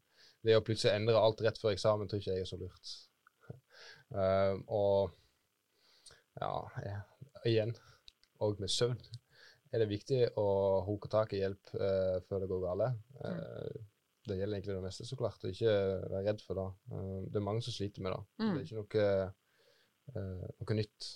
det 0.45 0.57
å 0.57 0.63
plutselig 0.65 0.95
endre 0.95 1.21
alt 1.21 1.41
rett 1.45 1.59
før 1.61 1.73
eksamen 1.73 2.09
tror 2.09 2.21
ikke 2.21 2.35
jeg 2.35 2.45
er 2.45 2.49
så 2.49 2.59
lurt. 2.59 2.91
Og 4.77 5.15
ja, 6.41 6.99
igjen, 7.47 7.73
og 8.43 8.59
med 8.61 8.71
søvn 8.71 8.99
er 9.73 9.83
det 9.83 9.89
viktig 9.91 10.21
å 10.39 10.47
hoke 10.87 11.09
tak 11.11 11.33
i 11.35 11.41
hjelp 11.41 11.73
eh, 11.75 12.17
før 12.27 12.43
det 12.43 12.49
går 12.51 12.63
galt. 12.63 12.99
Eh, 13.23 13.85
det 14.27 14.37
gjelder 14.39 14.57
egentlig 14.57 14.75
det 14.75 14.83
meste, 14.83 15.07
så 15.07 15.17
klart. 15.19 15.43
og 15.43 15.53
Ikke 15.53 15.73
være 16.11 16.23
redd 16.25 16.43
for 16.43 16.59
det. 16.59 16.67
Eh, 16.91 17.21
det 17.27 17.39
er 17.39 17.47
mange 17.47 17.63
som 17.65 17.75
sliter 17.75 18.03
med 18.05 18.15
det. 18.15 18.21
Mm. 18.41 18.49
Det 18.49 18.59
er 18.59 18.67
ikke 18.67 18.81
noe, 18.81 19.07
eh, 20.13 20.49
noe 20.61 20.77
nytt. 20.79 21.09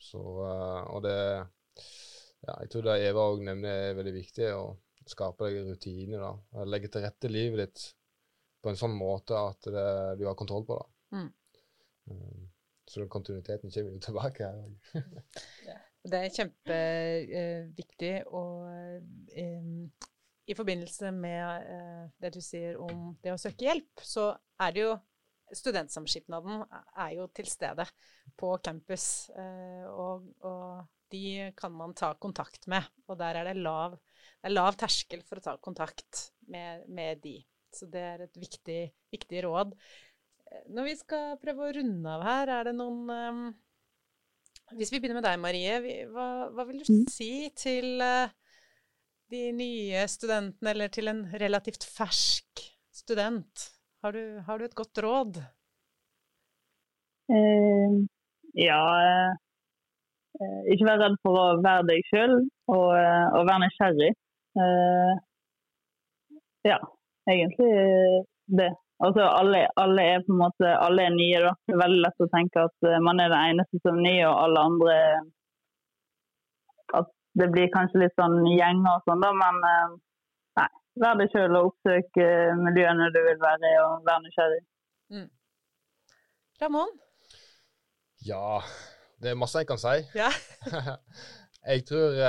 Så, 0.00 0.20
eh, 0.46 0.82
og 0.94 1.02
det 1.04 1.16
ja, 1.20 2.54
Jeg 2.62 2.70
tror 2.72 2.86
det 2.86 3.00
Eva 3.04 3.26
òg 3.28 3.42
nevner 3.44 3.90
er 3.90 3.98
veldig 3.98 4.14
viktig, 4.16 4.46
å 4.56 4.78
skape 5.08 5.48
deg 5.48 5.66
rutiner. 5.68 6.22
da. 6.24 6.64
Legge 6.64 6.88
til 6.88 7.04
rette 7.04 7.28
livet 7.28 7.60
ditt 7.66 7.82
på 8.62 8.70
en 8.70 8.80
sånn 8.80 8.96
måte 8.96 9.36
at 9.36 9.68
det, 9.68 9.84
du 10.20 10.24
har 10.28 10.38
kontroll 10.38 10.64
på 10.68 10.78
det. 10.80 10.88
Mm. 11.16 12.48
Eh, 12.90 12.94
så 12.94 13.08
kontinuiteten 13.08 13.70
kommer 13.70 13.92
jo 13.92 14.02
tilbake 14.02 14.46
her 14.46 14.60
òg. 14.64 14.74
Det 16.00 16.16
er 16.16 16.32
kjempeviktig 16.32 18.12
og 18.32 18.70
eh, 19.36 20.06
i 20.48 20.56
forbindelse 20.56 21.10
med 21.12 21.66
eh, 21.68 22.06
det 22.22 22.30
du 22.32 22.40
sier 22.40 22.78
om 22.80 23.10
det 23.20 23.34
å 23.34 23.40
søke 23.40 23.66
hjelp, 23.66 24.00
så 24.00 24.32
er 24.60 24.74
det 24.76 24.86
jo 24.86 24.98
Studentsamskipnaden 25.50 26.60
er 27.02 27.14
jo 27.16 27.24
til 27.34 27.48
stede 27.50 27.82
på 28.38 28.52
campus, 28.62 29.32
eh, 29.34 29.82
og, 29.90 30.28
og 30.46 30.84
de 31.10 31.50
kan 31.58 31.74
man 31.74 31.90
ta 31.98 32.12
kontakt 32.22 32.68
med. 32.70 32.86
Og 33.10 33.18
der 33.18 33.40
er 33.40 33.48
det 33.48 33.56
lav, 33.58 33.96
det 33.98 34.46
er 34.46 34.54
lav 34.54 34.78
terskel 34.78 35.24
for 35.26 35.40
å 35.40 35.44
ta 35.48 35.56
kontakt 35.58 36.28
med, 36.54 36.86
med 36.86 37.18
de. 37.24 37.40
Så 37.74 37.90
det 37.90 38.04
er 38.12 38.22
et 38.28 38.38
viktig, 38.38 38.78
viktig 39.10 39.42
råd. 39.48 39.74
Når 40.70 40.86
vi 40.88 40.94
skal 40.98 41.36
prøve 41.42 41.68
å 41.68 41.72
runde 41.76 42.10
av 42.16 42.22
her, 42.26 42.50
er 42.58 42.64
det 42.70 42.74
noen 42.78 43.10
um, 43.10 43.42
Hvis 44.78 44.90
vi 44.92 44.98
begynner 45.00 45.20
med 45.20 45.26
deg, 45.28 45.38
Marie, 45.42 45.76
vi, 45.84 45.94
hva, 46.10 46.48
hva 46.54 46.64
vil 46.68 46.80
du 46.82 46.90
Mm. 46.90 47.04
si 47.10 47.30
til 47.58 48.02
uh, 48.02 48.30
de 49.30 49.44
nye 49.54 50.02
studentene, 50.10 50.72
eller 50.72 50.90
til 50.90 51.10
en 51.10 51.22
relativt 51.38 51.86
fersk 51.86 52.64
student? 52.94 53.68
Har 54.02 54.12
du, 54.16 54.22
har 54.46 54.58
du 54.58 54.64
et 54.66 54.74
godt 54.78 54.98
råd? 55.04 55.38
eh, 57.30 57.96
Ja 58.58 58.80
eh, 59.06 60.62
Ikke 60.72 60.86
vær 60.88 60.98
redd 61.04 61.18
for 61.22 61.36
å 61.38 61.44
være 61.62 61.84
deg 61.90 62.02
sjøl, 62.10 62.34
og, 62.72 62.86
eh, 62.98 63.26
og 63.38 63.46
være 63.46 63.62
nysgjerrig. 63.66 64.10
Eh, 64.64 65.12
ja, 66.70 66.78
egentlig 67.30 67.70
det. 68.58 68.70
Altså, 69.04 69.22
alle, 69.40 69.68
alle 69.80 70.02
er 70.02 70.24
på 70.26 70.34
en 70.34 70.42
måte 70.42 70.70
alle 70.86 71.06
er 71.08 71.14
nye. 71.14 71.40
da. 71.46 71.54
Det 71.64 71.74
er 71.74 71.82
veldig 71.82 72.02
lett 72.04 72.24
å 72.24 72.28
tenke 72.34 72.64
at 72.68 72.88
eh, 72.88 72.98
man 73.06 73.22
er 73.22 73.32
den 73.32 73.54
eneste 73.54 73.80
som 73.80 73.96
er 73.96 74.04
ny, 74.04 74.16
og 74.28 74.34
alle 74.44 74.64
andre 74.68 74.96
At 77.00 77.08
det 77.40 77.48
blir 77.54 77.72
kanskje 77.72 78.02
litt 78.02 78.16
sånn 78.18 78.36
gjenger 78.50 78.90
og 78.98 79.08
sånn, 79.08 79.24
da, 79.24 79.32
men 79.40 79.64
eh, 79.70 79.96
nei. 80.60 80.68
Vær 81.00 81.16
deg 81.16 81.32
sjøl 81.32 81.56
og 81.56 81.70
oppsøk 81.70 82.20
eh, 82.20 82.52
miljøene 82.60 83.08
du 83.14 83.20
vil 83.24 83.40
være 83.40 83.72
i, 83.72 83.76
og 83.86 84.08
vær 84.08 84.22
nysgjerrig. 84.26 84.62
Ramón? 86.60 86.90
Ja, 88.26 88.60
det 89.22 89.30
er 89.30 89.38
masse 89.40 89.62
jeg 89.62 89.70
kan 89.70 89.80
si. 89.80 89.96
Ja. 90.18 90.28
jeg 91.72 91.86
tror 91.88 92.20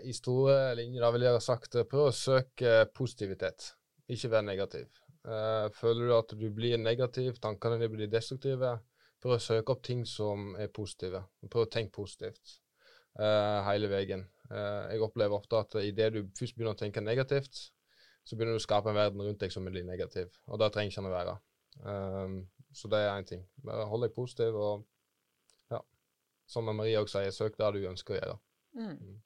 i 0.00 0.14
store 0.16 0.72
linjer 0.78 1.04
da 1.04 1.12
vil 1.12 1.26
jeg 1.26 1.36
ha 1.36 1.44
sagt 1.44 1.76
prøv 1.90 2.08
å 2.08 2.14
søke 2.16 2.86
positivitet, 2.96 3.74
ikke 4.08 4.32
vær 4.32 4.46
negativ. 4.48 4.88
Eh, 5.26 5.68
føler 5.74 6.06
du 6.06 6.14
at 6.14 6.34
du 6.38 6.46
blir 6.54 6.78
negativ, 6.78 7.40
tankene 7.42 7.80
dine 7.80 7.90
blir 7.90 8.10
destruktive, 8.10 8.76
prøv 9.22 9.34
å 9.36 9.42
søke 9.42 9.74
opp 9.74 9.82
ting 9.86 10.04
som 10.06 10.52
er 10.60 10.70
positive. 10.70 11.24
Prøv 11.50 11.66
å 11.66 11.70
tenke 11.72 11.96
positivt 11.96 12.60
eh, 13.18 13.58
hele 13.66 13.90
veien. 13.90 14.22
Eh, 14.46 14.92
jeg 14.92 15.02
opplever 15.02 15.34
ofte 15.34 15.58
at 15.58 15.74
idet 15.82 16.12
du 16.14 16.20
først 16.38 16.54
begynner 16.54 16.76
å 16.76 16.78
tenke 16.78 17.02
negativt, 17.02 17.58
så 18.26 18.36
begynner 18.36 18.54
du 18.54 18.62
å 18.62 18.66
skape 18.66 18.92
en 18.92 18.98
verden 18.98 19.24
rundt 19.26 19.42
deg 19.42 19.54
som 19.54 19.66
blir 19.66 19.86
negativ, 19.86 20.30
og 20.46 20.62
det 20.62 20.70
trenger 20.74 20.94
ikke 20.94 21.02
den 21.02 21.10
å 21.10 21.16
være. 21.16 21.36
Um, 21.76 22.36
så 22.74 22.88
det 22.90 22.98
er 23.02 23.12
én 23.12 23.26
ting. 23.28 23.42
Bare 23.62 23.84
hold 23.90 24.02
deg 24.06 24.14
positiv, 24.16 24.56
og 24.56 24.86
ja, 25.70 25.78
som 26.50 26.66
Marie 26.70 26.98
også 26.98 27.20
sier, 27.20 27.34
søk 27.34 27.58
der 27.60 27.76
du 27.76 27.86
ønsker 27.90 28.16
å 28.16 28.18
gjøre. 28.18 28.36
Mm. 28.78 29.20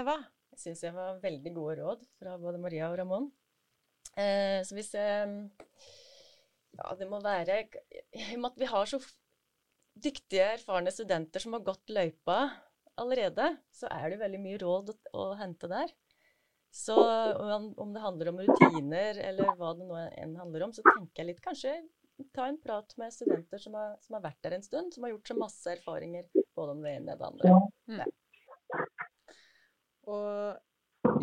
Eva? 0.00 0.16
Jeg 0.54 0.62
syns 0.62 0.84
jeg 0.86 0.94
var 0.94 1.18
veldig 1.22 1.50
gode 1.54 1.76
råd 1.82 2.02
fra 2.18 2.36
både 2.38 2.60
Maria 2.62 2.90
og 2.90 2.98
Ramón. 2.98 3.30
Eh, 4.16 4.60
så 4.66 4.76
hvis 4.76 4.94
Ja, 6.74 6.94
det 6.98 7.06
må 7.10 7.20
være 7.22 7.60
I 8.14 8.34
og 8.34 8.40
med 8.42 8.50
at 8.52 8.60
vi 8.62 8.70
har 8.70 8.86
så 8.90 8.98
dyktige, 9.94 10.54
erfarne 10.56 10.90
studenter 10.90 11.42
som 11.42 11.54
har 11.54 11.62
gått 11.66 11.90
løypa 11.94 12.38
allerede, 12.98 13.56
så 13.74 13.86
er 13.90 14.10
det 14.10 14.22
veldig 14.22 14.40
mye 14.42 14.58
råd 14.62 14.90
å, 14.90 14.96
å 15.18 15.26
hente 15.38 15.70
der. 15.70 15.92
Så 16.74 16.96
om, 16.98 17.92
det 17.94 18.02
handler 18.02 18.32
om 18.32 18.40
rutiner, 18.42 19.20
eller 19.22 19.54
hva 19.58 19.70
det 19.78 19.86
nå 19.86 19.98
enn 20.18 20.34
handler 20.40 20.66
om, 20.66 20.72
så 20.74 20.82
tenker 20.88 21.22
jeg 21.22 21.28
litt 21.28 21.44
kanskje 21.44 21.76
ta 22.34 22.48
en 22.50 22.58
prat 22.62 22.96
med 22.98 23.14
studenter 23.14 23.58
som 23.58 23.74
har, 23.78 23.94
som 24.02 24.18
har 24.18 24.24
vært 24.26 24.42
der 24.42 24.56
en 24.56 24.66
stund, 24.66 24.94
som 24.94 25.06
har 25.06 25.14
gjort 25.14 25.30
så 25.30 25.36
masse 25.38 25.70
erfaringer 25.70 26.26
både 26.54 26.74
om 26.74 26.82
det 26.82 26.94
ene 26.98 27.14
og 27.14 27.22
det 27.22 27.30
andre. 27.30 27.54
Og 30.14 30.73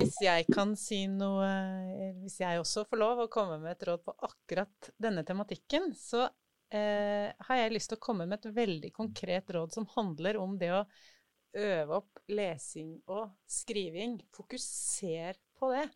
hvis 0.01 0.17
jeg 0.23 0.45
kan 0.51 0.73
si 0.79 1.03
noe 1.09 1.47
eh, 1.47 2.11
Hvis 2.21 2.39
jeg 2.41 2.61
også 2.61 2.85
får 2.89 3.01
lov 3.01 3.23
å 3.23 3.31
komme 3.31 3.57
med 3.61 3.75
et 3.75 3.87
råd 3.89 4.03
på 4.05 4.15
akkurat 4.27 4.91
denne 5.01 5.23
tematikken, 5.27 5.91
så 5.97 6.25
eh, 6.73 7.29
har 7.31 7.59
jeg 7.59 7.73
lyst 7.75 7.91
til 7.93 7.99
å 7.99 8.05
komme 8.05 8.27
med 8.29 8.39
et 8.39 8.55
veldig 8.55 8.91
konkret 8.95 9.51
råd 9.53 9.75
som 9.75 9.89
handler 9.95 10.39
om 10.41 10.57
det 10.61 10.71
å 10.75 10.83
øve 11.57 12.01
opp 12.01 12.21
lesing 12.31 12.95
og 13.11 13.31
skriving. 13.49 14.19
Fokuser 14.35 15.39
på 15.59 15.71
det. 15.73 15.87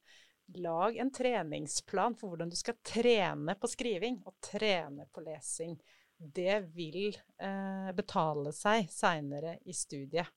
Lag 0.61 0.97
en 1.01 1.11
treningsplan 1.13 2.17
for 2.19 2.33
hvordan 2.33 2.51
du 2.51 2.57
skal 2.59 2.77
trene 2.85 3.55
på 3.57 3.69
skriving 3.71 4.19
og 4.27 4.35
trene 4.43 5.07
på 5.13 5.23
lesing. 5.25 5.77
Det 6.15 6.59
vil 6.75 7.15
eh, 7.41 7.91
betale 7.95 8.53
seg 8.55 8.89
seinere 8.93 9.57
i 9.65 9.73
studiet. 9.75 10.29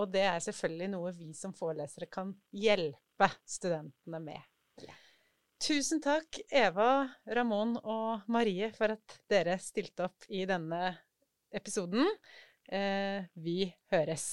Og 0.00 0.08
det 0.12 0.24
er 0.24 0.40
selvfølgelig 0.40 0.88
noe 0.94 1.12
vi 1.16 1.32
som 1.36 1.52
forelesere 1.56 2.08
kan 2.12 2.32
hjelpe 2.56 3.28
studentene 3.44 4.22
med. 4.24 4.40
Tusen 5.62 6.00
takk, 6.02 6.40
Eva, 6.50 7.04
Ramón 7.28 7.76
og 7.84 8.24
Marie, 8.32 8.72
for 8.74 8.96
at 8.96 9.20
dere 9.30 9.54
stilte 9.62 10.08
opp 10.08 10.24
i 10.32 10.42
denne 10.48 10.88
episoden. 11.54 12.08
Eh, 12.66 13.28
vi 13.38 13.68
høres. 13.92 14.24